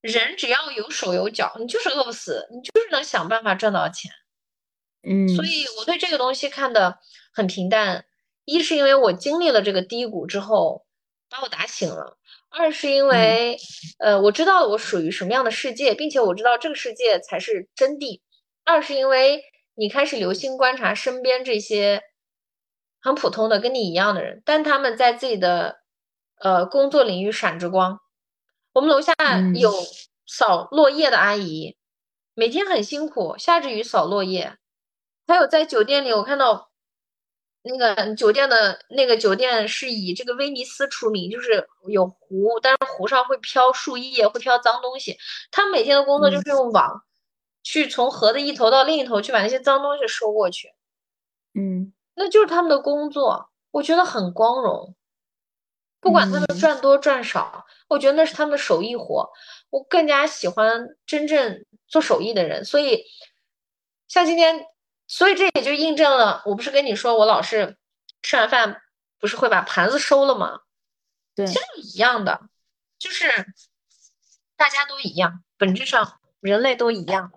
[0.00, 4.10] 人只要有手有脚，你就是饿不死，你就是能想办法赚到钱。
[5.02, 6.98] 嗯，所以我对这个东西看的
[7.32, 8.06] 很平淡。
[8.46, 10.84] 一是因为我经历了这个低谷之后，
[11.30, 12.18] 把我打醒了；
[12.50, 13.56] 二是因为，
[13.98, 18.20] 呃，我知道我属于什么样的世界，并且我知道这个世界才是真谛。
[18.64, 19.42] 二是因为
[19.74, 22.02] 你开始留心观察身边这些
[23.00, 25.78] 很普通的跟你一样的人，但他们在自己的
[26.38, 27.98] 呃工作领域闪着光。
[28.74, 29.14] 我们楼下
[29.54, 29.72] 有
[30.26, 31.76] 扫落叶的阿姨，
[32.34, 34.58] 每天很辛苦，下着雨扫落叶。
[35.28, 36.70] 还有在酒店里，我看到
[37.62, 45.16] 那个酒店的那个酒店是以这个威尼斯出名，就是有湖，但是湖上会飘树叶，会飘脏东西。
[45.52, 47.04] 他们每天的工作就是用网
[47.62, 50.74] 去从河的一头到另一头去把那些脏东西收过去。
[51.54, 54.96] 嗯，那就是他们的工作，我觉得很光荣。
[56.04, 59.26] 不管他们赚多赚少，我觉得那是他们的手艺活。
[59.70, 63.04] 我更加喜欢真正做手艺的人，所以
[64.06, 64.66] 像今天，
[65.06, 67.78] 所以这也就印证了，我不是跟你说，我老是
[68.20, 68.82] 吃完饭
[69.18, 70.60] 不是会把盘子收了吗？
[71.34, 72.42] 对，其实一样的，
[72.98, 73.26] 就是
[74.56, 77.32] 大家都一样，本质上人类都一样。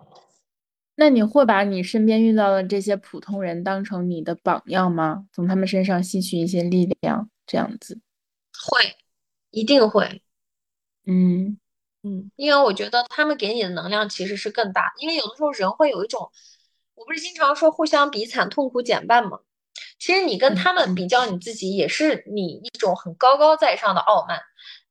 [0.95, 5.25] 那你会把你身边遇到的这些普通人当成你的榜样吗？
[5.31, 8.01] 从他们身上吸取一些力量，这样子？
[8.65, 8.95] 会，
[9.51, 10.21] 一定会。
[11.05, 11.59] 嗯。
[12.03, 16.31] 嗯，因为我觉得他们给你的能量其实是更大，因为有的时候人会有一种，
[16.93, 19.39] 我不是经常说互相比惨，痛苦减半吗？
[19.99, 24.39] 其实你跟他们比较，你自己也是你一种很高高在上的傲慢，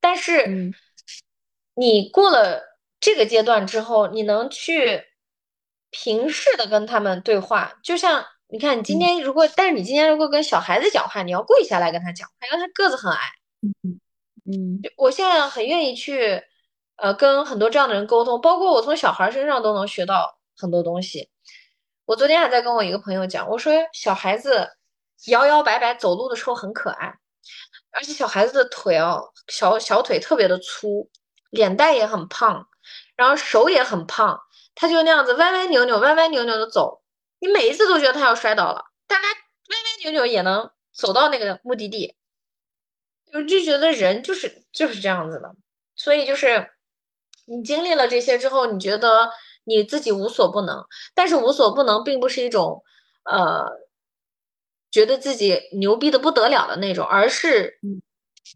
[0.01, 0.75] 但是
[1.75, 5.05] 你过了这个阶段之后，你能去
[5.91, 13.21] 平视的跟他们对话，就像你看，你今天如果，但是你今天如果跟小孩子讲话，你要跪下来跟他讲话，因为他个子很矮。
[13.63, 14.01] 嗯
[14.45, 16.43] 嗯，我现在很愿意去。
[16.99, 21.29] 呃，跟很多这样的人沟通，包括我从小孩身上都能学到很多东西。
[22.07, 24.71] 我昨天还在跟我一个朋友讲，我说小孩子
[25.27, 27.19] 摇摇摆摆走路的时候很可爱，
[27.93, 31.11] 而且小孩子的腿哦，小小腿特别的粗，
[31.51, 32.67] 脸蛋也很胖，
[33.15, 34.41] 然后手也很胖，
[34.75, 37.03] 他就那样子歪歪扭扭、歪歪扭扭的走，
[37.41, 42.16] 你每一次都觉得他要摔倒了，但他歪歪扭扭也能走到那个目的地。
[43.33, 45.55] 我就觉得人就是就是这样子的，
[45.95, 46.71] 所以就是。
[47.49, 49.31] 你经历了这些之后，你觉得
[49.63, 52.83] 你自己无所不能，但是无所不能并不是一种，
[53.23, 53.71] 呃，
[54.91, 57.79] 觉得自己牛逼的不得了的那种，而是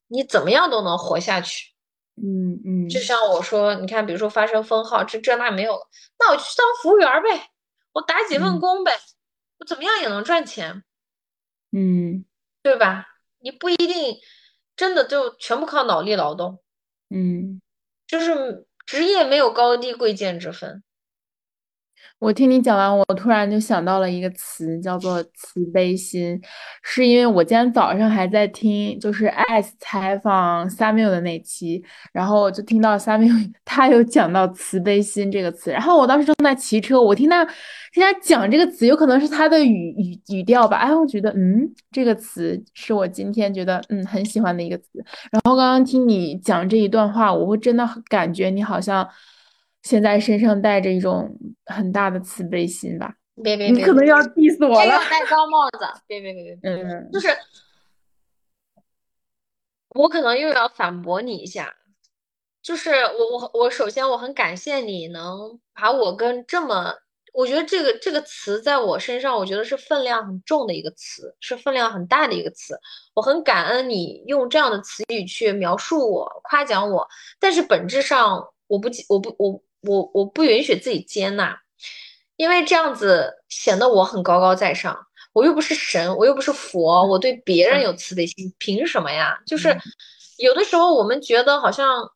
[0.09, 1.71] 你怎么样都能活下去。
[2.17, 7.49] 嗯嗯，就像我说，你看，比如说发生封号，这这那没有了，那我去当服务员呗，
[7.93, 8.99] 我打几份工呗，
[9.61, 10.83] 我怎么样也能赚钱。
[11.71, 12.25] 嗯，
[12.61, 13.07] 对吧？
[13.39, 14.19] 你不一定
[14.81, 16.59] 真的就全部靠脑力劳动。
[17.11, 17.61] 嗯，
[18.07, 18.67] 就是。
[18.87, 20.83] 职业没有高低贵贱之分。
[22.21, 26.39] 我听你讲完，我突然就想到了一个词，叫做慈悲心。
[26.83, 35.71] 是因为我今天早上还在听，就是 S 采访 Samuel 的那期，然后我就听到 Samuel 他有讲到慈悲心这个词。
[35.71, 37.43] 然后我当时正在骑车，我听他
[37.95, 40.77] 听他讲这个词，有可能是他的语语语调吧。
[40.77, 45.03] 哎，我觉得，嗯，这个词是我今天觉得嗯很喜欢的一个词。
[45.33, 49.09] 然后刚刚听你讲这一段话，我会真的感觉你好像。
[49.83, 53.15] 现在身上带着一种很大的慈悲心吧？
[53.43, 54.99] 别别别，你可能要 diss 我了。
[55.11, 57.29] 戴高帽子，别别别别，嗯，就是
[59.91, 61.75] 我可能又要反驳你一下，
[62.63, 66.95] 就是我我我首先我很感谢你能把我跟这么，
[67.33, 72.79] 我觉得这个这个词在我身上，我觉得是分量很重的一个词，是分量很大的一个词。
[73.15, 77.09] 我很感恩你用这样的词语去描述我、夸奖我，
[77.39, 79.63] 但是本质上我不我不我。
[79.83, 81.61] 我我不允许自己接纳，
[82.37, 85.07] 因为这样子显得我很高高在上。
[85.33, 89.41] 我又不是神，我又不是佛，我对别人有慈悲心，凭什么呀？
[89.47, 89.69] 就是
[90.39, 92.11] 有的时候我们觉得好像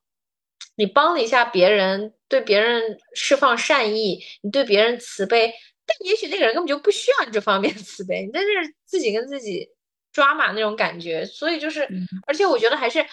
[0.74, 5.54] 你帮了一下别人，对别人释放善意，你对别人慈悲，
[5.86, 8.46] 但也许那个人根本就不需要你这方面的慈悲，你在这
[8.84, 9.68] 自己跟自己
[10.12, 11.24] 抓马那种感觉。
[11.24, 11.88] 所以就是，
[12.26, 13.06] 而且我觉得还是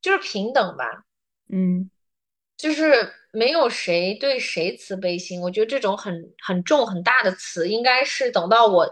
[0.00, 1.04] 就是平等吧，
[1.50, 1.90] 嗯，
[2.62, 3.12] 就是。
[3.34, 8.86] 没有谁对谁慈悲心，我觉得这种很很重很大的词，应该是等到我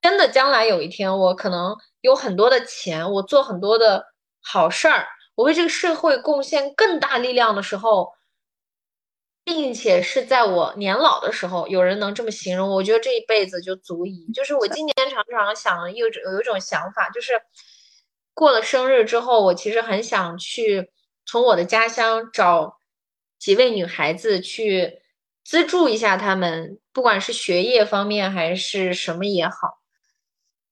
[0.00, 4.04] 真的将来有一天，我可能有很多的钱，我做很多的
[4.40, 8.12] 好事儿，我为这个社会贡献更大力量的时候，
[9.44, 14.30] 并且是在我年老的时候，有人能这么形容，我觉得这一辈子就足以。
[14.32, 17.32] 就是我今年常常想有有一种想法，就是
[18.32, 20.92] 过了生日之后，我其实很想去
[21.26, 22.78] 从我的家乡找。
[23.42, 25.00] 几位女孩子去
[25.42, 29.82] 资助一下他们，不管是学业方面还是什么也好，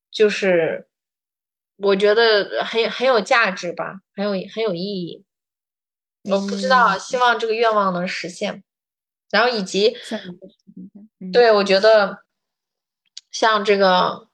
[0.08, 0.88] 就是
[1.78, 5.24] 我觉得很很有价值吧，很有很有意义。
[6.30, 8.62] 我不知道，希望这个愿望能实现。
[9.32, 9.96] 然后以及，
[11.32, 12.18] 对我觉得
[13.32, 14.28] 像这个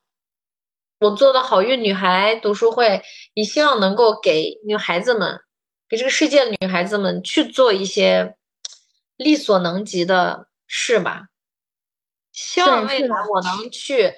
[0.99, 5.41] 我做的好运女孩读书会，也希望能够给女孩子们。
[5.89, 8.37] 给这个世界的女孩子们去做一些
[9.17, 11.29] 力所能及的事吧。
[12.33, 14.15] 希望未来我能去，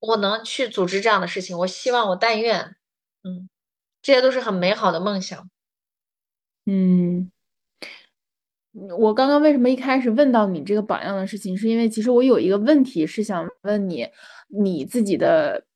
[0.00, 1.56] 我能去组织这样的事情。
[1.58, 2.76] 我希望我但愿，
[3.22, 3.48] 嗯，
[4.02, 5.48] 这些都是很美好的梦想。
[6.66, 7.30] 嗯，
[8.98, 14.08] 我刚刚为什么一开始问到你这个榜样的事情，是因为其实我有一个问题是想问你，
[14.48, 15.67] 你自己的。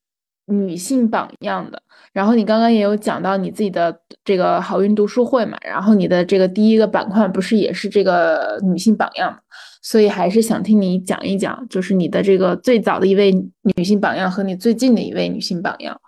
[0.47, 1.83] 女性榜样的。
[2.13, 9.39] 然后你刚刚也有讲到你自己的这个好运读书会嘛，然后你的这个第一个板块不是也是这个女性榜样嘛？
[9.81, 13.33] 所以还是想听你讲一讲，就是你的这个最早的一位
[13.63, 16.01] 女性榜样和你最近的一位女性榜样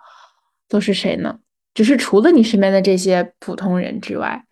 [0.69, 1.39] 都是谁呢？
[1.73, 4.45] 就是除了你身边的这些普通人之外，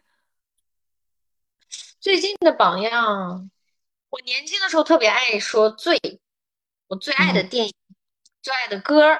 [2.01, 3.49] 最近的榜样，
[4.09, 5.97] 我年轻的时候特别爱说最，
[6.87, 7.73] 我最爱的电影、
[8.41, 9.17] 最爱的歌、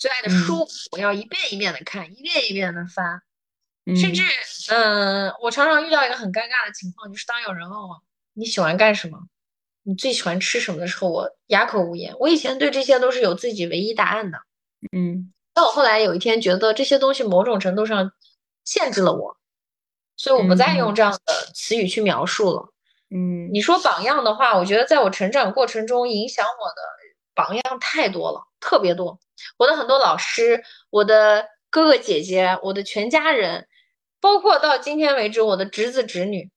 [0.00, 3.20] 最爱的书，我要一遍一遍的看，一遍一遍的翻，
[3.94, 4.22] 甚至，
[4.70, 9.18] 嗯，我常常遇到一个很尴尬的情况，就是当有人问我你喜欢干什么？
[9.82, 12.14] 你最喜欢吃什么的时候，我哑口无言。
[12.18, 14.38] 我以前对这些都是有自己唯一答案的，
[14.96, 15.32] 嗯。
[15.52, 18.10] 但我后来有一天觉得这些东西某种程度上
[18.64, 19.36] 限制了我，
[20.16, 22.72] 所以我不再用这样的词语去描述了。
[23.10, 26.82] 嗯，你说榜样的话，我觉得在我成长过程中影响我的
[27.34, 29.18] 榜样太多了，特别多。
[29.56, 33.66] 我的很多老师，我的哥哥姐姐，我的全家人，
[34.20, 36.50] 包括到今天为止我的侄子侄女。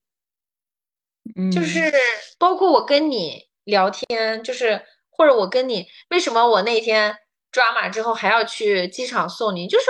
[1.52, 1.80] 就是
[2.38, 7.18] 包括我跟你聊天，就是或者我跟你，为什么我那天
[7.50, 9.68] 抓马之后还要去机场送你？
[9.68, 9.86] 就是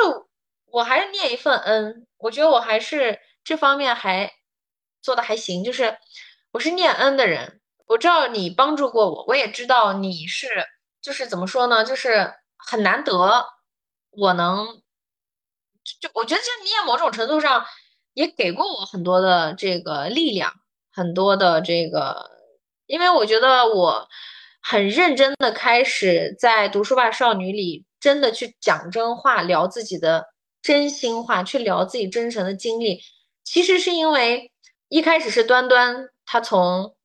[0.66, 4.32] 我还是念一份恩，我觉得我还是这方面还
[5.02, 5.64] 做的还行。
[5.64, 5.98] 就是
[6.52, 10.48] 我是念恩的人，我知道你帮助过我，我也知道你是，
[11.04, 11.86] 就是怎么说呢？
[11.86, 13.46] 就是很难得
[14.10, 14.82] 我能，
[16.00, 17.64] 就我觉得，这你也某种程度上
[18.14, 20.54] 也给过我很多的这个力量。
[20.96, 22.30] 很多的这个，
[22.86, 24.08] 因为我觉得我
[24.62, 30.28] 很认真的开始在读书吧少女里，真的去讲真话，聊自己的
[30.62, 33.02] 真心话，去聊自己真诚的经历。
[33.44, 34.52] 其实是因为
[34.88, 36.96] 一开始是端端她从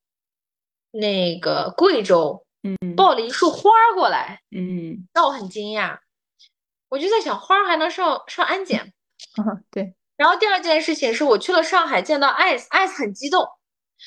[0.90, 5.99] 那个贵州，嗯，抱了一束花过来，嗯，让我很惊讶。
[6.89, 8.93] 我就在想，花还能上上安检？
[9.71, 9.95] 对。
[10.17, 13.47] 然后第二件事情是我去了上海，见到艾斯，艾斯很激动。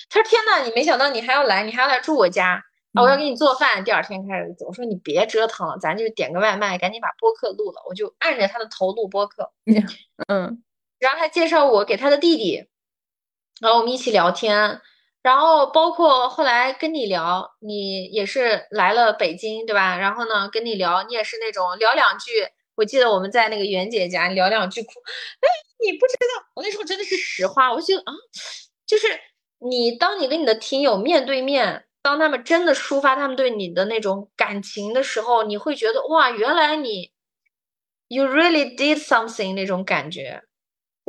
[0.10, 3.02] 他说：“天呐，你没想到你还要来，你还要来住我家啊！
[3.04, 3.84] 我要给你做饭。
[3.84, 7.82] 第二天开始，我说你别折腾了，咱就点个外卖，赶紧把播客录了。
[7.88, 9.52] 我就按着他的头录播客。
[10.28, 10.64] 嗯，
[11.00, 12.68] 然后他介绍我给他的弟弟，
[13.62, 14.82] 然后我们一起聊天。
[15.22, 19.98] 然后包括后来跟你聊，你也是来了北京，对吧？
[19.98, 22.48] 然后呢，跟你聊，你也是那种聊两句。
[22.76, 24.90] 我记得我们在那个袁姐家聊两句哭。
[25.42, 25.48] 哎，
[25.86, 28.14] 你不知道，我那时候真的是实话，我觉得啊，
[28.86, 29.08] 就是。”
[29.64, 37.12] 你当你跟你的听友面对面，当他们真的抒发他们对你的那种感情的时候，你会觉得哇，原来你
[38.08, 40.42] ，you really did something 那种感觉。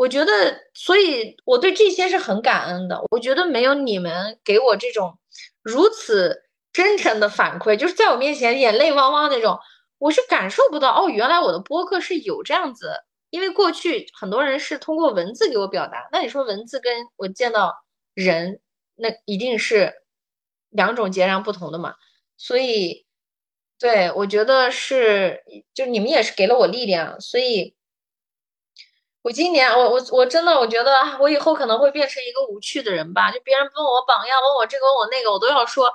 [0.03, 3.01] 我觉得，所以我对这些是很感恩的。
[3.11, 5.17] 我觉得没有你们给我这种
[5.63, 6.43] 如此
[6.73, 9.59] 真诚的反馈，就是在我面前眼泪汪汪那种，
[9.99, 10.91] 我是感受不到。
[10.91, 12.93] 哦，原来我的播客是有这样子，
[13.31, 16.09] 因为过去很多人是通过文字给我表达。
[16.11, 17.75] 那你说文字跟我见到。
[18.15, 18.61] 人
[18.95, 19.95] 那一定是
[20.69, 21.95] 两种截然不同的嘛，
[22.37, 23.07] 所以
[23.79, 25.43] 对我觉得是，
[25.73, 27.75] 就你们也是给了我力量，所以，
[29.23, 35.93] 我今年我我我真的我觉得我以后可能会变成一个无趣的人吧，就别人问我榜样，问我这个问我那个，我都要说，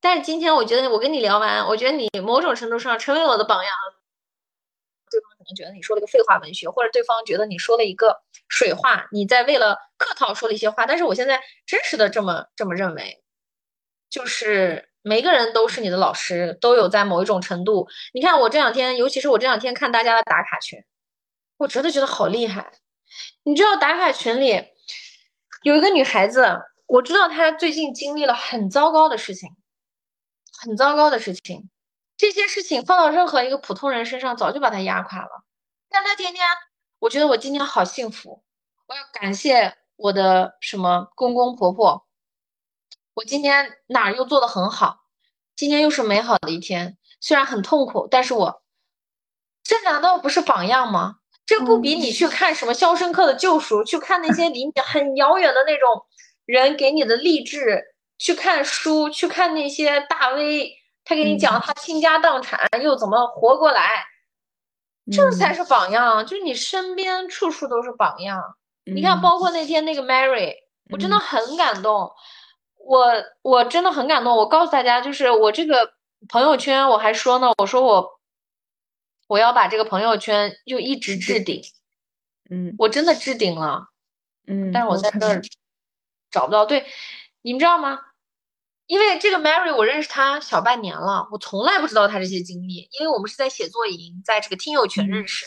[0.00, 3.74] 但是今天我觉得我跟你聊完，我觉得你某种程度上成为我的榜样。
[5.10, 10.86] 对方可能觉得你说了个废话文学，或者对方觉得你说了一个水话，你在为了客套说了一些话。
[10.86, 13.22] 但是我现在真实的这么这么认为，
[14.08, 17.88] 就是每个人都是你的老师，都有在某一种程度。
[18.14, 20.82] 你看我这两天，尤其是我这两天看大家的打卡群，
[21.62, 22.72] 我真的觉得好厉害。
[23.44, 24.64] 你知道打卡群里
[25.62, 29.56] 有一个女孩子，我知道她最近经历了很糟糕的事情，
[30.60, 31.70] 很糟糕的事情。
[32.16, 35.44] 这些事情放到任何一个普通人身上，早就把她压垮了。
[35.88, 36.46] 但她天天，
[36.98, 38.42] 我觉得我今天好幸福。
[38.86, 42.06] 我要感谢我的什么公公婆婆，
[43.14, 45.04] 我今天哪儿又做的很好，
[45.54, 46.98] 今天又是美好的一天。
[47.20, 48.64] 虽然很痛苦，但是我
[49.62, 51.20] 这难道不是榜样吗？
[51.44, 56.06] 这不比你去看什么《肖申克的救赎》，去看那些离你很遥远的那种
[56.46, 60.78] 人给你的励志，去看书，去看那些大 V。
[61.04, 64.04] 他给你讲他倾家荡产又怎么活过来，
[65.10, 66.24] 这才是榜样。
[66.24, 68.40] 就是你身边处处都是榜样。
[68.84, 70.54] 你看，包括那天那个 Mary，
[70.90, 72.12] 我真的很感动。
[72.86, 73.12] 我
[73.42, 74.36] 我真的很感动。
[74.36, 75.92] 我告诉大家，就是我这个
[76.28, 78.20] 朋友圈，我还说呢，我说我
[79.32, 81.62] 我要把这个朋友圈就一直置顶。
[82.50, 83.86] 嗯，我真的置顶了。
[84.46, 85.40] 嗯，但是我在这儿
[86.30, 86.66] 找不到。
[86.66, 86.84] 对，
[87.40, 87.98] 你们知道吗？
[88.86, 95.46] 因为这个 Mary 我认识她小半年了，我从来不知道她这些经历，因为我们是在写作营，在这个听友群认识，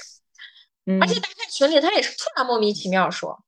[0.87, 3.45] 嗯，而且打开群里，她也是突然莫名其妙说，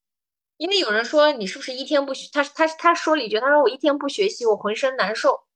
[0.57, 5.47] 因为有人说你是不是一天不学，他他他说了一句，他说我一天不学习，我浑身难受，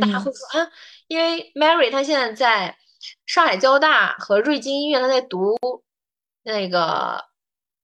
[0.00, 0.68] 大家会说啊，
[1.06, 2.76] 因为 Mary 她现在在
[3.26, 5.56] 上海交大和瑞金医院，他在读
[6.42, 7.24] 那个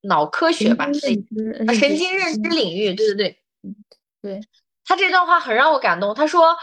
[0.02, 3.38] 脑科学吧，啊，神经认知领域，对对对，
[4.22, 4.40] 对。
[4.84, 6.12] 他这段话很让我感动。
[6.14, 6.56] 他说：“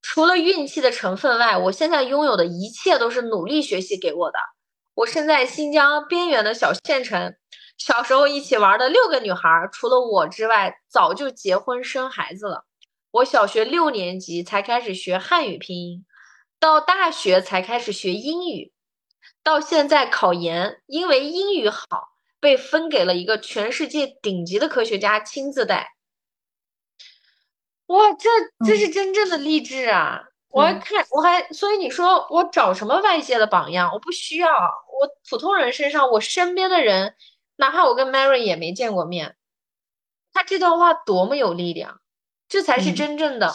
[0.00, 4.38] 除了运气的成分外，我现在拥有的一切都是努力学习给我的。
[4.94, 7.34] 我身在新疆边缘的小县城，
[7.76, 12.64] 小时候一起玩的六个女孩，除了我之外，早就结婚生孩子了。
[13.10, 16.04] 我小学六年级才开始学汉语拼音，
[16.58, 18.72] 到大学才开始学英语，
[19.42, 22.08] 到现在考研，因为英语好，
[22.40, 25.94] 被分给了一个全世界顶级的科学家亲自带。”
[27.86, 28.28] 哇，这
[28.66, 30.24] 这是真正的励志啊！
[30.48, 33.90] 我还看，我还，所以你说我找什么外界的榜样？
[33.92, 37.14] 我不需要，我普通人身上，我身边的人，
[37.56, 39.36] 哪怕我跟 Mary 也没见过面，
[40.32, 42.00] 他这段话多么有力量！
[42.46, 43.54] 这才是真正的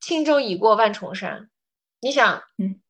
[0.00, 1.50] 轻舟已过万重山。
[2.06, 2.80] 你想，嗯，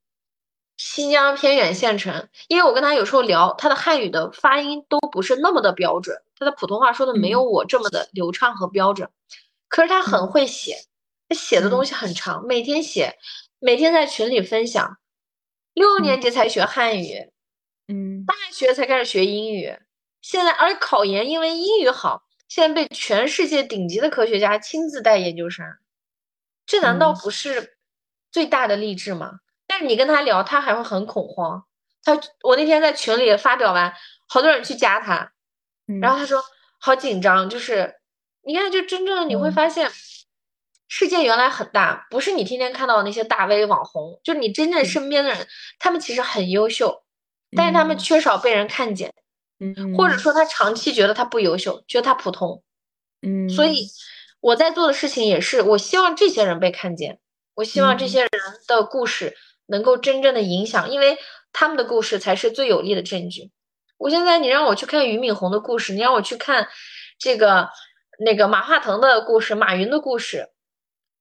[0.77, 9.09] 新疆偏远县城，因为我跟他有时候聊，他的汉语的发音都不是那么的标准，他的普通话说的没有我这么的流畅和标准。
[9.69, 10.77] 可是他很会写，
[11.31, 13.17] 他写的东西很长，每天写，
[13.59, 14.99] 每天在群里分享。
[15.73, 17.31] 六年级才学汉语，
[17.89, 19.79] 嗯，大学才开始学英语，
[20.21, 25.65] 现在而考研因为英语好，现在被全世界顶级的科学家亲自带研究生，
[26.67, 27.76] 这难道不是
[28.31, 29.41] 最大的励志嘛？
[29.67, 31.65] 但是你跟他聊，他还会很恐慌。
[32.03, 33.95] 他我那天在群里发表完，
[34.29, 35.33] 好多人去加他，
[36.01, 36.43] 然后他说
[36.79, 37.97] 好紧张，就是。
[38.49, 39.91] 你看，就真正的你会发现，
[40.87, 45.49] 世界原来很大，不是你天天看到的那些大 V 网红，就是你真正身边的人，
[45.81, 47.03] 他们其实很优秀，
[47.57, 49.13] 但是他们缺少被人看见，
[49.59, 52.63] 嗯，或者说他长期觉得他不优秀，觉得他普通，
[53.21, 53.89] 嗯，所以
[54.39, 57.19] 我在做的事情也是，我希望这些人被看见，
[57.57, 58.31] 我希望这些人
[58.69, 61.19] 的故事能够真正的影响，因为
[61.53, 63.51] 他们的故事才是最有力的证据。
[63.99, 66.69] 我现在你让我去看俞敏洪的故事，你让我去看
[67.19, 67.71] 这个。
[68.19, 70.49] 那个马化腾的故事，马云的故事，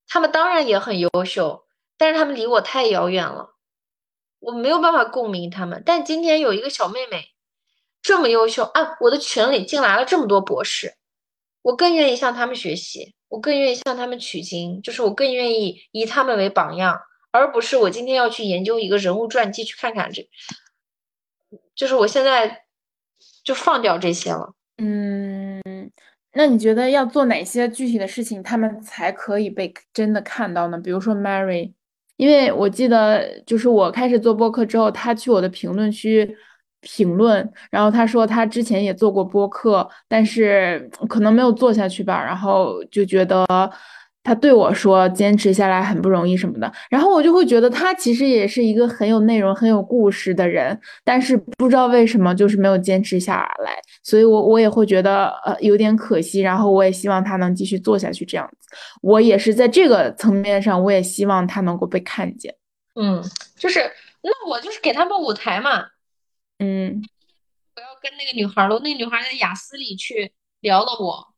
[0.08, 1.66] 他们当然也很优秀，
[1.98, 3.56] 但是他们离我太遥远了，
[4.40, 5.84] 我没有办法共鸣他们。
[5.86, 7.34] 但今天有一个小妹妹
[8.02, 10.96] 这么优秀啊，我的群里进来了这么多博士，
[11.64, 17.00] 我更愿意向他们学习，我更愿意向他们取经，就是我更愿意以他们为榜样，
[17.32, 20.28] 而不是我今天要去研究一个人物传记去看看这，
[21.76, 22.64] 就是我现在
[23.44, 25.62] 就放掉这些了，嗯。
[26.38, 30.78] 那你觉得要做哪些具体的事情，他们才可以被真的看到呢？
[30.78, 31.72] 比如说 Mary，
[32.18, 36.36] 因为我记得就是我开始做播客之后，他去我的评论区
[36.86, 43.46] 评论，然后他说他之前也做过播客，但是可能没有做下去吧，然后就觉得。
[44.28, 53.78] 他对我说：“坚持下来很不容易什么的。”然后我就会觉得他其实也是一个很有内容、很有故事的人，但是不知道为什么就是没有坚持下来。
[54.02, 56.42] 所以，我我也会觉得呃有点可惜。
[56.42, 58.68] 然后，我也希望他能继续做下去这样子。
[59.04, 62.52] 我也是在这个层面上，我也希望他能够被看见。
[63.00, 63.22] 嗯，
[63.60, 63.80] 就是
[64.24, 65.86] 那我就是给他们舞台嘛。
[66.60, 67.02] 嗯，
[67.76, 71.34] 我要跟那个女孩了，那个女孩在雅思里去聊了我，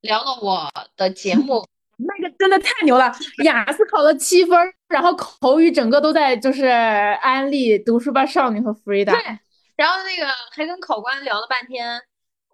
[0.00, 1.66] 聊了我的节目。
[2.04, 3.12] 那个真的太牛了，
[3.44, 9.12] 雅思考了七分，然后口语整个都在就是安利读书吧少女和 Frida。
[9.12, 9.38] 对，
[9.76, 12.00] 然后那个还跟考官聊了半天，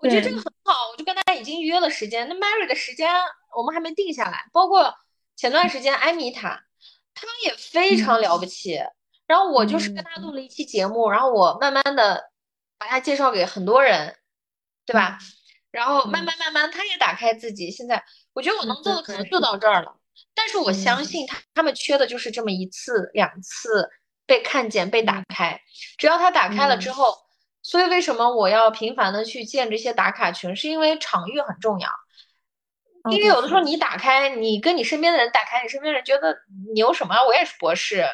[0.00, 2.28] 我觉得这个很好，我就跟他已经约了时间。
[2.28, 3.10] 那 Mary 的时间
[3.56, 4.92] 我们还没定下来，包括
[5.36, 6.64] 前段时间艾米塔，
[7.14, 8.78] 她也非常了不起。
[9.28, 12.30] 然后我就是跟他录了一期节目，然后我慢慢的
[12.78, 14.16] 把他介绍给很多人，
[14.84, 15.18] 对吧？
[15.70, 18.02] 然后慢慢慢慢他也打开自己，现在。
[18.34, 19.96] 我觉得我能做的可能就到这儿了，
[20.32, 21.04] 但是我相。
[21.04, 23.90] 信他他们缺的就是这么一次两次
[24.26, 25.60] 被看见被打开，
[25.96, 27.16] 只要他打开了之后，
[27.62, 31.90] 所以为什么我要频繁的去建这些打卡群，是因为场域很重要，
[33.10, 36.38] 因为有的时候你打开，你跟你身边的人打开，你身边人觉得
[36.72, 37.16] 你有什么？
[37.26, 38.06] 我也是博士，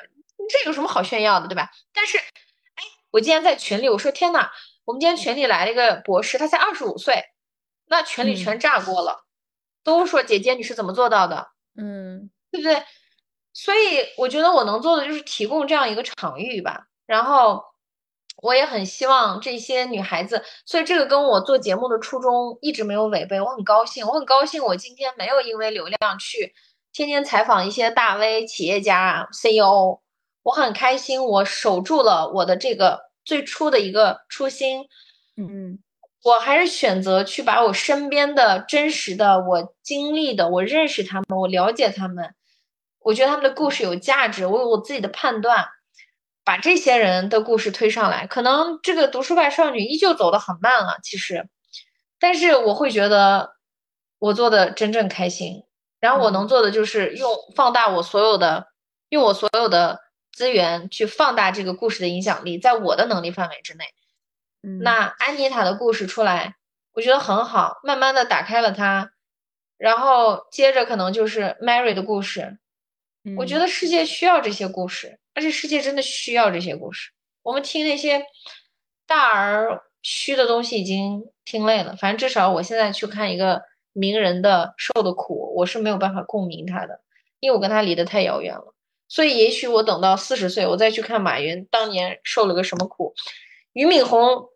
[0.49, 1.71] 这有什么好炫耀的，对吧？
[1.93, 4.51] 但是，哎，我今天在群里我说天呐，
[4.85, 7.25] 我们今天群里来了一个博士，他才二十五岁，
[7.87, 9.25] 那群里全炸锅了。
[9.83, 11.49] 都说姐姐你是怎么做到的？
[11.77, 12.83] 嗯，对不对？
[13.53, 16.87] 所以我觉得我能做的就是提供这样一个场域吧。
[17.07, 17.63] 然后
[18.39, 23.41] 我也很希望这些女孩子，所以这个跟我做节目的初衷一直没有违背。
[23.41, 26.55] 我很高兴，我很高兴，我今天没有因为流量去
[26.93, 30.01] 天天采访一些大 V、企业家、CEO，
[30.45, 34.87] 我很开心，我守住了我的这个最初的一个初心。
[35.37, 35.81] 嗯，
[36.23, 42.35] 我还是选择去把我身边的真实的、我经历的、我认识他们、我了解他们，
[43.01, 45.67] 我觉得他们的故事有价值，我有我自己的判断，
[46.45, 48.27] 把这些人的故事推上来。
[48.27, 51.49] 可能这个读书吧少女依旧走得很慢了，其实，
[52.21, 53.55] 但是我会觉得
[54.19, 55.65] 我做的真正开心。
[56.01, 58.67] 然后我能做的就是用放大我所有的，
[59.09, 60.01] 用我所有的
[60.35, 63.85] 资源去放大这个故事的影响力，在我的能力范围之内。
[64.83, 66.57] 那安妮塔的故事出来，
[66.93, 69.13] 我觉得很好，慢慢的打开了它，
[69.79, 72.59] 然后接着可能就是 Mary 的故事。
[73.39, 77.13] 我觉得世界需要这些故事，而且世界真的需要这些故事。
[77.43, 78.25] 我们听那些
[79.07, 83.63] 大而虚的东西已经听累了，反正至少我现在去看一个。
[83.97, 87.01] 名人的受的苦，我是没有办法共鸣他的，
[87.39, 88.75] 因为我跟他离得太遥远了。
[89.15, 93.15] 所以，也许我等到四十岁，我再去看马云当年受了个什么苦，
[93.73, 94.49] 俞敏洪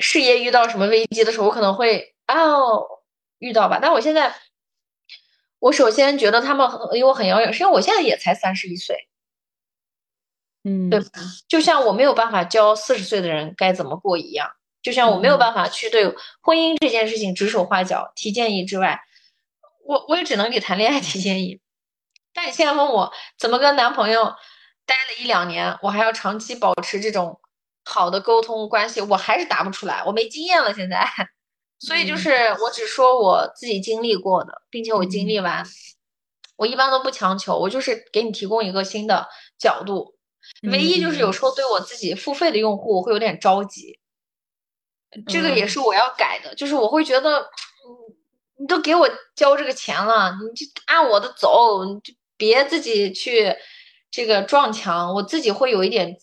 [0.00, 2.84] 事业遇到什么危机的时候，我可能会哦
[3.38, 3.78] 遇到吧。
[3.80, 4.34] 但我现在，
[5.60, 9.06] 我首先觉得他们离我很遥远，是因为我现在也才三十一岁，
[10.64, 11.06] 嗯，对吧？
[11.46, 14.50] 就像我没有办法教四十岁的人该怎么过一样。
[14.82, 16.12] 就像我没有办法去对
[16.42, 19.00] 婚姻这件事情指手画脚提建议之外，
[19.86, 21.60] 我我也只能给谈恋爱提建议。
[22.34, 24.34] 但你现在问我怎么跟男朋友
[24.84, 27.40] 待了一两年，我还要长期保持这种
[27.84, 31.08] 好的沟通关系，我还是答不出来，我没经验了现在。
[31.78, 32.30] 所以就是
[32.62, 35.64] 我只说我自己经历过的，并且我经历完，
[36.56, 39.28] 我一般都不强求，我就是给你提供一个新的
[39.58, 40.14] 角度。
[40.70, 43.98] 唯一就是有时候对我自己付费的用户，我会有点着急。
[45.26, 47.48] 这个也是我要改的，就是我会觉得，嗯，
[48.58, 53.54] 你都给我交这个钱了，你就按我的走，你就别自己去
[54.10, 55.14] 这个撞墙。
[55.14, 56.16] 我自己会有一点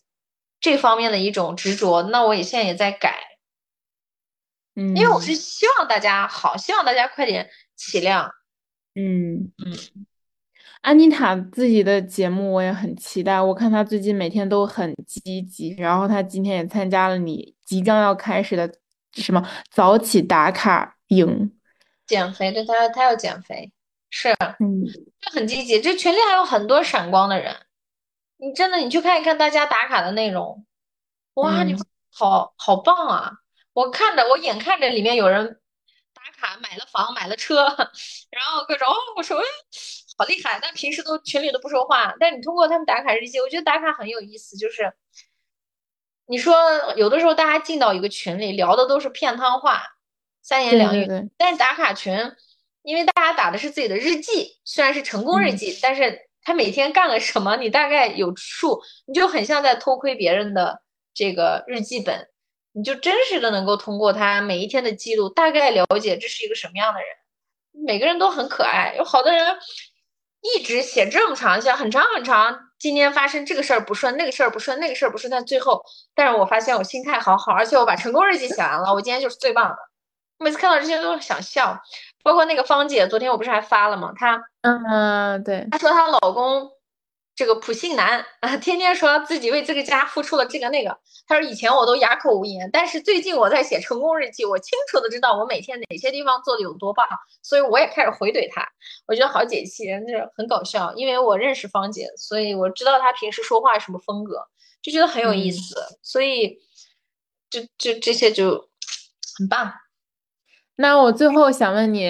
[0.59, 3.15] 这方面的一种执着，那我也现在也在改，
[4.75, 8.31] 嗯，因为我是希望大家好，希望大家快点起量，
[8.95, 10.05] 嗯嗯。
[10.81, 18.73] 安妮塔自己的节目我也很期待，我看她最近每天都很积极，然后她今天也参加了你即将要开始的。
[19.13, 21.51] 什么早起打卡营？
[22.07, 23.69] 减肥，对她她要减肥，
[24.11, 24.85] 是，嗯，
[25.19, 25.81] 就很积极。
[25.81, 27.55] 这群里还有很多闪光的人，
[28.37, 30.63] 你真的，你去看一看大家打卡的内容，
[31.33, 31.73] 哇，你
[32.11, 33.31] 好好棒啊！
[33.73, 35.59] 我看着，我眼看着里面有人
[36.13, 37.65] 打卡买了房，买了车，
[38.29, 39.43] 然后各种，哦，我说，哎，
[40.17, 40.59] 好厉害！
[40.61, 44.93] 但平时都群里都不说话，但你通过他们打卡日记，我觉得打卡很有意思，就是。
[46.27, 46.55] 你说
[46.95, 49.83] 有的时候大家进到一个群里聊的都是片汤话，
[50.41, 51.05] 三言两语。
[51.37, 52.15] 但是打卡群，
[52.83, 60.81] 因为大家打的是自己的日记，虽然是成功日记，但是他每天干了什么，你大概有数，你就很像在偷窥别人的
[61.13, 62.27] 这个日记本，
[62.71, 67.07] 你就真实的能够通过他每一天的记录，大概了解这是一个什么样的人。
[67.85, 69.57] 每个人都很可爱，有好多人
[70.41, 72.59] 一直写这么长，写很长很长。
[72.77, 75.83] 今天发生这个事儿不顺，那个事儿不顺，那个事儿不顺，但最后，
[76.15, 79.77] 但是我发现我心态好好，而且我把成功日记写完了，我今天就是最棒的。
[80.39, 81.79] 每次看到这些都想笑，
[82.23, 84.13] 包括那个芳姐，昨天我不是还发了吗？
[84.15, 86.71] 她，嗯，对，她说她老公。
[87.33, 90.99] 这个普信男啊，天天说自己为这个家付出了这个那个。
[91.25, 97.07] 她说以前我都哑口无言，但是最近我在写成功日记，我清楚的知道我每天哪些地方做的有多棒，
[97.41, 98.67] 所以我也开始回怼他。
[99.07, 100.93] 我觉得好解气，就是很搞笑。
[100.93, 104.45] 因为我认识芳姐，所以我知道她平时说话什么风格，
[104.83, 105.75] 就觉得很有意思。
[106.03, 106.59] 所以，
[107.49, 108.69] 这这这些就
[109.37, 109.73] 很棒。
[110.81, 112.09] 那我最后想问你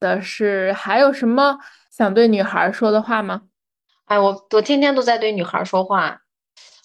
[0.00, 1.56] 的是，还有什么
[1.90, 3.42] 想对女孩说的话吗？
[4.06, 6.22] 哎，我我天天都在对女孩说话，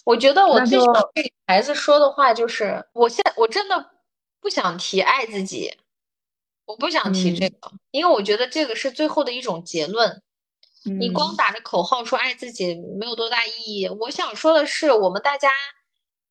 [0.04, 3.90] 我觉得我最想对孩子说的话就是，我现我真的
[4.40, 5.76] 不想提爱自己，
[6.66, 10.22] 我不想提这个，因为我觉得这个是最后的一种结论。
[10.84, 13.50] 你光打着口号说爱自己没有多大意
[13.80, 13.88] 义。
[13.88, 15.48] 我想说的是，我们大家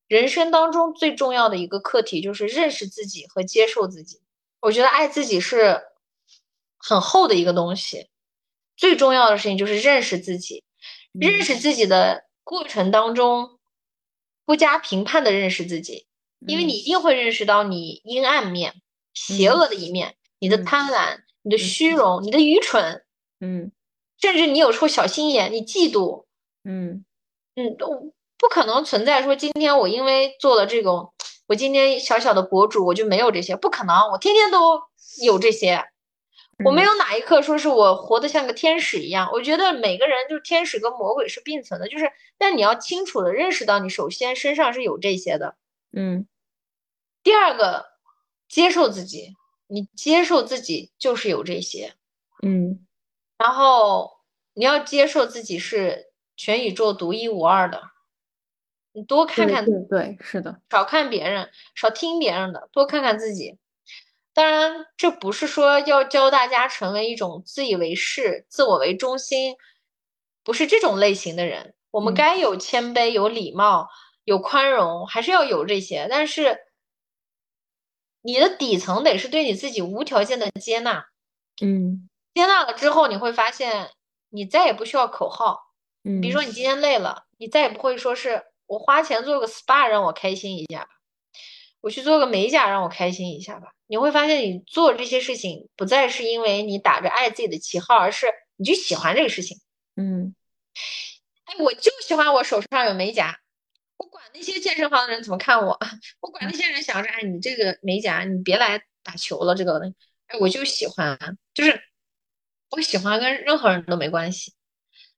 [0.08, 4.20] 人生当中最重要的一个课题就是认识自己和接受自己。
[4.64, 5.82] 我觉得爱自己是
[6.78, 8.08] 很厚的一个东西，
[8.76, 10.64] 最重要的事情就是认识自己。
[11.12, 13.60] 认识自己的过程当中，
[14.44, 16.08] 不加评判的认识自己，
[16.44, 18.74] 因为你一定会认识到你阴暗面、
[19.12, 23.04] 邪恶的一面，你的贪婪、你的虚荣、你的愚蠢，
[23.38, 23.70] 嗯，
[24.20, 26.24] 甚至你有时候小心眼，你嫉妒，
[26.64, 27.04] 嗯。
[27.54, 31.13] 嗯，都不可能存在说今天我因为做了这种，
[31.46, 34.82] 我今天小小的博主我就没有这些，不可能，我天天都
[35.22, 35.84] 有这些。
[36.64, 39.28] 我没有哪一刻说是我活得像个天使一样。
[39.32, 45.56] 我觉得每个人就是天使跟魔鬼是并存的，就是但你要清楚的认识到，你首先身上是有这些的，
[45.92, 46.26] 嗯。
[47.24, 47.86] 第二个，
[48.48, 49.34] 接受自己，
[49.66, 51.94] 你接受自己就是有这些，
[52.42, 52.86] 嗯。
[53.36, 54.18] 然后
[54.54, 57.82] 你要接受自己是全宇宙独一无二的，
[58.94, 63.58] 你多看看，对对，是的，少看别人，少听别人的，多看看自己。
[64.32, 69.56] 当然，这不是说要教大家成为一种自以为是、自我为中心，
[70.44, 71.74] 不是这种类型的人。
[71.90, 73.88] 我们该有谦卑、有礼貌、
[74.24, 76.06] 有宽容，还是要有这些。
[76.08, 76.58] 但是，
[78.22, 81.06] 你的底层得是对你自己无条件的接纳。
[81.60, 83.90] 嗯，接纳了之后，你会发现
[84.30, 85.72] 你再也不需要口号。
[86.02, 90.88] 嗯，比如说你今天累了，你再也不会说是我花钱做个 SPA 让我开心一下吧，
[91.80, 93.72] 我去做个美甲让我开心一下吧。
[93.86, 98.26] 你会发现，你做这些事情不再是因为你打着爱自己的旗号，而是
[98.56, 99.60] 你就喜欢这个事情。
[99.96, 100.34] 嗯，
[101.44, 103.38] 哎，我就喜欢我手上有美甲，
[103.98, 105.78] 我管那些健身房的人怎么看我，
[106.20, 109.78] 我管那些人想着，哎，你这个美甲，你别来打球了，这个，
[110.28, 111.18] 哎，我就喜欢，
[111.52, 111.78] 就是
[112.70, 114.54] 我喜欢跟任何人都没关系。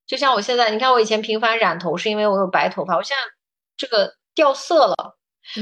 [0.05, 3.36] 就像我现在，你看我以前频繁染头是因为我有白头发，我现在
[3.77, 5.17] 这个掉色了，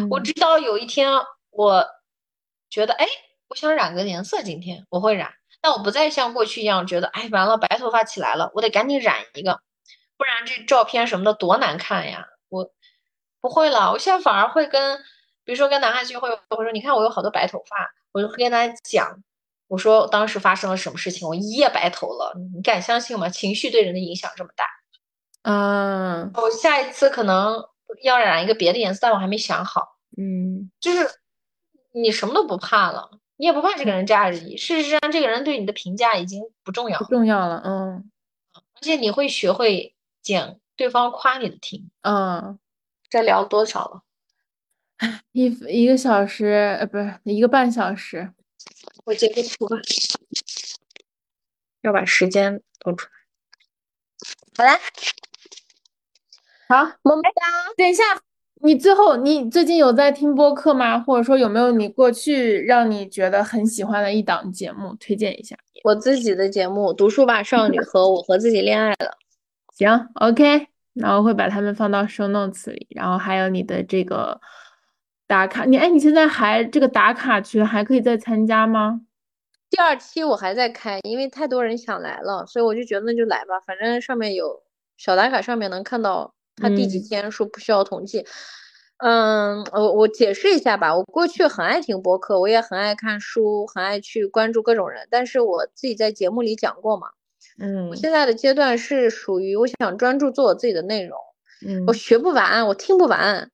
[0.09, 1.11] 我知道有一天
[1.51, 1.85] 我。
[2.67, 3.05] 觉得哎，
[3.47, 5.31] 我想染个颜色，今天我会染，
[5.61, 9.61] 但我不再像过去一样觉得哎，完了白头发起来了，我得赶紧染一个，
[10.17, 12.25] 不然这照片什么的多难看呀！
[12.49, 12.69] 我
[13.39, 14.97] 不会了，我现在反而会跟，
[15.45, 17.77] 比如说跟男孩聚会，我会说，你看我有好多白头发，
[18.11, 19.23] 我就会跟他讲，
[19.67, 23.29] 我说当时发生了什么事情，我一夜白头了，你敢相信吗？
[23.29, 24.65] 情绪对人的影响这么大，
[25.43, 27.63] 嗯，我下一次可能
[28.03, 31.09] 要染一个别的颜色，但我还没想好，嗯，就是。
[31.97, 34.57] 你什么都不怕了，你也不怕这个人扎着你。
[34.57, 37.61] 事实上，这个人对你的评价已经不重要，不重要了。
[37.63, 38.11] 嗯，
[38.53, 41.89] 而且你会学会讲对方夸你的听。
[42.01, 42.59] 嗯，
[43.09, 44.01] 这聊多少了？
[45.31, 48.33] 一一个小时，呃，不是一个半小时。
[49.05, 49.77] 我截个图吧，
[51.79, 53.13] 要把时间录出来。
[54.57, 54.77] 好嘞，
[56.67, 57.73] 好，么么哒。
[57.77, 58.03] 等一下。
[58.61, 60.97] 你最后，你最近有在听播客吗？
[60.99, 65.55] 或者说有没有你过去让你觉得很喜欢的一档节目推荐一下？
[65.83, 69.17] 我自己的节目《读书吧少女》和我和自己恋爱了。
[69.75, 72.87] 行，OK，那我会把它们放到 show notes 里。
[72.89, 74.39] 然后还有你的这个
[75.27, 79.01] 打卡，你哎，你现在还这个打卡群还可以再参加吗？
[79.69, 84.63] 第二期我还在开，因为太多人想来了，所以我就觉得那就来吧，反正上面有
[84.97, 86.33] 小打卡，上面能看到。
[86.55, 88.25] 他第几天说不需要统计，
[88.97, 90.95] 嗯，我我解释一下吧。
[90.95, 95.07] 我过去很爱听播客，我也很爱看书，很爱去关注各种人。
[95.11, 97.07] 但是我自己在节目里讲过嘛，
[97.59, 101.19] 嗯，我现在的阶段是属于我想专注做我自己的内容，
[101.65, 103.51] 嗯，我学不完，我听不完，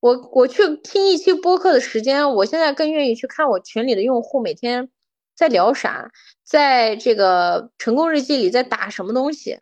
[0.00, 4.88] 我我去听一期播客的时间，我现在更愿意去看我群里的用户每天
[5.36, 6.10] 在聊啥，
[6.42, 9.60] 在这个成功日记里在打什么东西。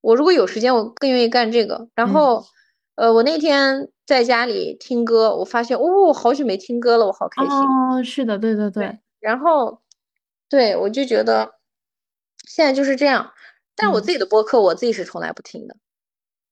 [0.00, 1.88] 我如果有时间，我更愿意干这个。
[1.94, 2.44] 然后，
[2.94, 7.52] 呃，我那天在家里听歌，我发现，哦，好久没听歌了，我好开心。
[7.52, 8.98] 哦，是的，对对对。
[9.20, 9.80] 然后，
[10.48, 11.54] 对我就觉得
[12.46, 13.32] 现在就是这样。
[13.74, 15.76] 但我自己的播客，我自己是从来不听的，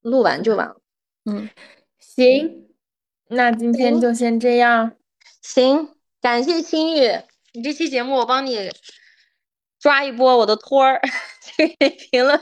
[0.01, 0.77] 录完就完了。
[1.25, 1.51] 嗯，
[1.99, 2.69] 行，
[3.29, 4.93] 那今天就先这样。
[5.43, 5.89] 行，
[6.21, 7.11] 感谢心雨，
[7.53, 8.71] 你这期节目我帮你
[9.81, 11.01] 抓一波我的托儿，
[11.79, 12.41] 给评论。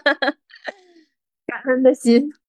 [1.49, 2.35] 感恩的心。